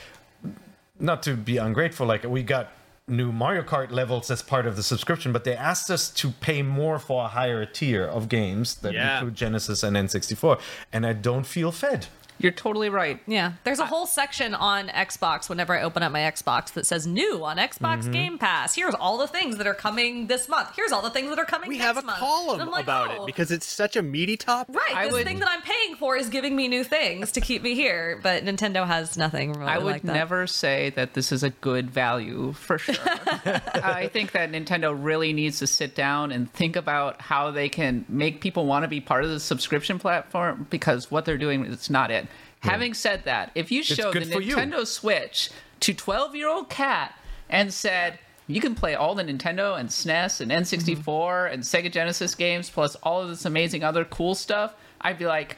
[0.99, 2.67] not to be ungrateful, like we got
[3.07, 6.61] new Mario Kart levels as part of the subscription, but they asked us to pay
[6.61, 9.15] more for a higher tier of games that Yeah.
[9.17, 10.59] include Genesis and N64,
[10.93, 12.07] and I don't feel fed.
[12.41, 13.19] You're totally right.
[13.27, 17.05] Yeah, there's a whole section on Xbox whenever I open up my Xbox that says
[17.07, 18.11] new on Xbox Mm-hmm.
[18.11, 18.73] Game Pass.
[18.75, 20.69] Here's all the things that are coming this month.
[20.75, 22.19] Here's all the things that are coming we next have a month.
[22.19, 24.75] column like, about oh, it because it's such a meaty topic.
[24.75, 27.41] Right, I this would- thing that I'm paying for is giving me new things to
[27.41, 30.13] keep me here, but Nintendo has nothing really I would like that.
[30.13, 32.95] never say that this is a good value for sure.
[33.05, 38.05] I think that Nintendo really needs to sit down and think about how they can
[38.07, 41.89] make people want to be part of the subscription platform because what they're doing is
[41.89, 42.27] not it.
[42.61, 44.55] Having said that, if you showed the good you.
[44.55, 45.49] Nintendo Switch
[45.81, 47.13] to 12 year old Kat
[47.49, 52.35] and said, you can play all the Nintendo and SNES and N64 and Sega Genesis
[52.35, 55.57] games, plus all of this amazing other cool stuff, I'd be like,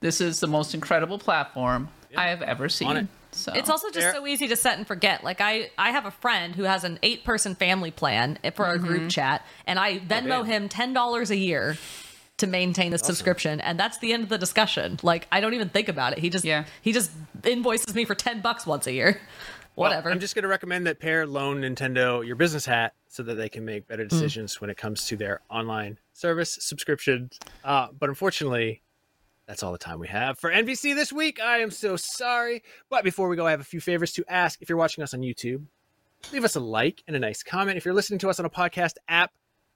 [0.00, 3.08] this is the most incredible platform I have ever seen.
[3.32, 5.24] So It's also just so easy to set and forget.
[5.24, 8.86] Like I, I have a friend who has an eight-person family plan for our Mm-hmm.
[8.86, 10.44] group chat, and I Venmo damn.
[10.44, 11.76] him ten dollars a year
[12.38, 14.98] to maintain the subscription, and that's the end of the discussion.
[15.02, 16.18] Like I don't even think about it.
[16.18, 16.64] He just, Yeah.
[16.82, 17.10] he just
[17.44, 19.20] invoices me for ten bucks once a year.
[19.76, 20.12] Well, Whatever.
[20.12, 23.48] I'm just going to recommend that Peer loan Nintendo your business hat so that they
[23.48, 23.88] can make Mm.
[23.88, 27.28] better decisions when it comes to their online service subscription
[27.64, 28.82] Uh, but unfortunately,
[29.46, 31.40] that's all the time we have for NVC this week.
[31.40, 32.62] I am so sorry.
[32.88, 34.62] But before we go, I have a few favors to ask.
[34.62, 35.64] If you're watching us on YouTube,
[36.32, 37.76] leave us a like and a nice comment.
[37.76, 39.32] If you're listening to us on a podcast app,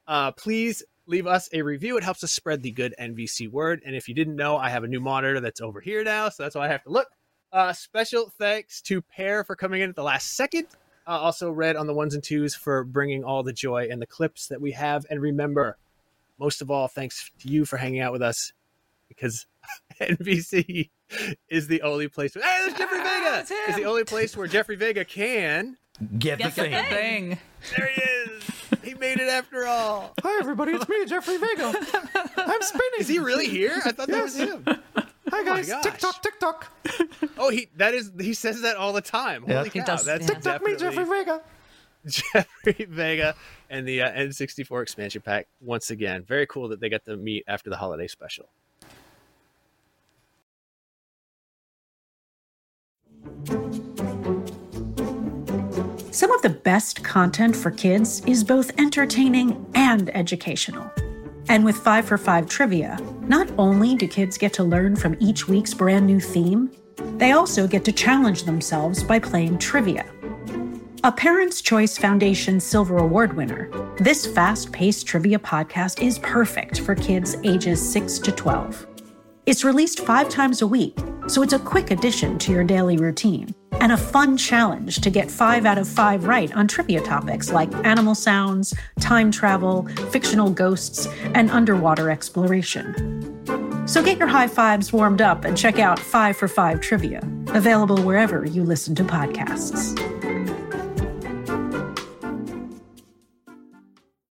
[0.06, 1.96] uh, please leave us a review.
[1.96, 3.82] It helps us spread the good NVC word.
[3.84, 6.42] And if you didn't know, I have a new monitor that's over here now, so
[6.42, 7.08] that's why I have to look.
[7.50, 10.66] Uh, special thanks to Peer for coming in at the last second.
[11.06, 14.06] Uh, also, Red on the ones and twos for bringing all the joy and the
[14.06, 15.06] clips that we have.
[15.08, 15.78] And remember,
[16.38, 18.52] most of all, thanks to you for hanging out with us
[19.08, 19.46] because
[20.00, 20.90] NVC
[21.48, 22.34] is the only place.
[22.34, 23.46] Hey, there's Jeffrey Vega.
[23.70, 25.78] Is the only place where Jeffrey Vega can.
[26.18, 26.70] Get the Get the thing.
[26.72, 26.88] thing.
[26.90, 27.38] thing.
[27.76, 28.17] There he is.
[28.98, 30.12] He made it after all.
[30.22, 31.72] Hi everybody, it's me, Jeffrey Vega.
[32.36, 32.82] I'm spinning.
[32.98, 33.80] Is he really here?
[33.84, 34.64] I thought that was him.
[35.30, 35.82] Hi guys, gosh.
[35.82, 36.72] TikTok, TikTok.
[37.36, 39.42] Oh, he that is he says that all the time.
[39.42, 39.64] Holy Yeah.
[39.64, 40.34] cow, He does, that's yeah.
[40.34, 41.42] TikTok me, Jeffrey Vega.
[42.06, 43.34] Jeffrey Vega
[43.68, 46.22] and the uh, N64 expansion pack once again.
[46.24, 48.48] Very cool that they got to meet after the holiday special.
[56.18, 60.90] Some of the best content for kids is both entertaining and educational.
[61.48, 62.98] And with 5 for 5 trivia,
[63.28, 66.72] not only do kids get to learn from each week's brand new theme,
[67.18, 70.10] they also get to challenge themselves by playing trivia.
[71.04, 76.96] A Parents' Choice Foundation Silver Award winner, this fast paced trivia podcast is perfect for
[76.96, 78.88] kids ages 6 to 12.
[79.48, 80.94] It's released five times a week,
[81.26, 85.30] so it's a quick addition to your daily routine and a fun challenge to get
[85.30, 91.06] five out of five right on trivia topics like animal sounds, time travel, fictional ghosts,
[91.32, 92.92] and underwater exploration.
[93.88, 97.22] So get your high fives warmed up and check out Five for Five Trivia,
[97.54, 99.96] available wherever you listen to podcasts.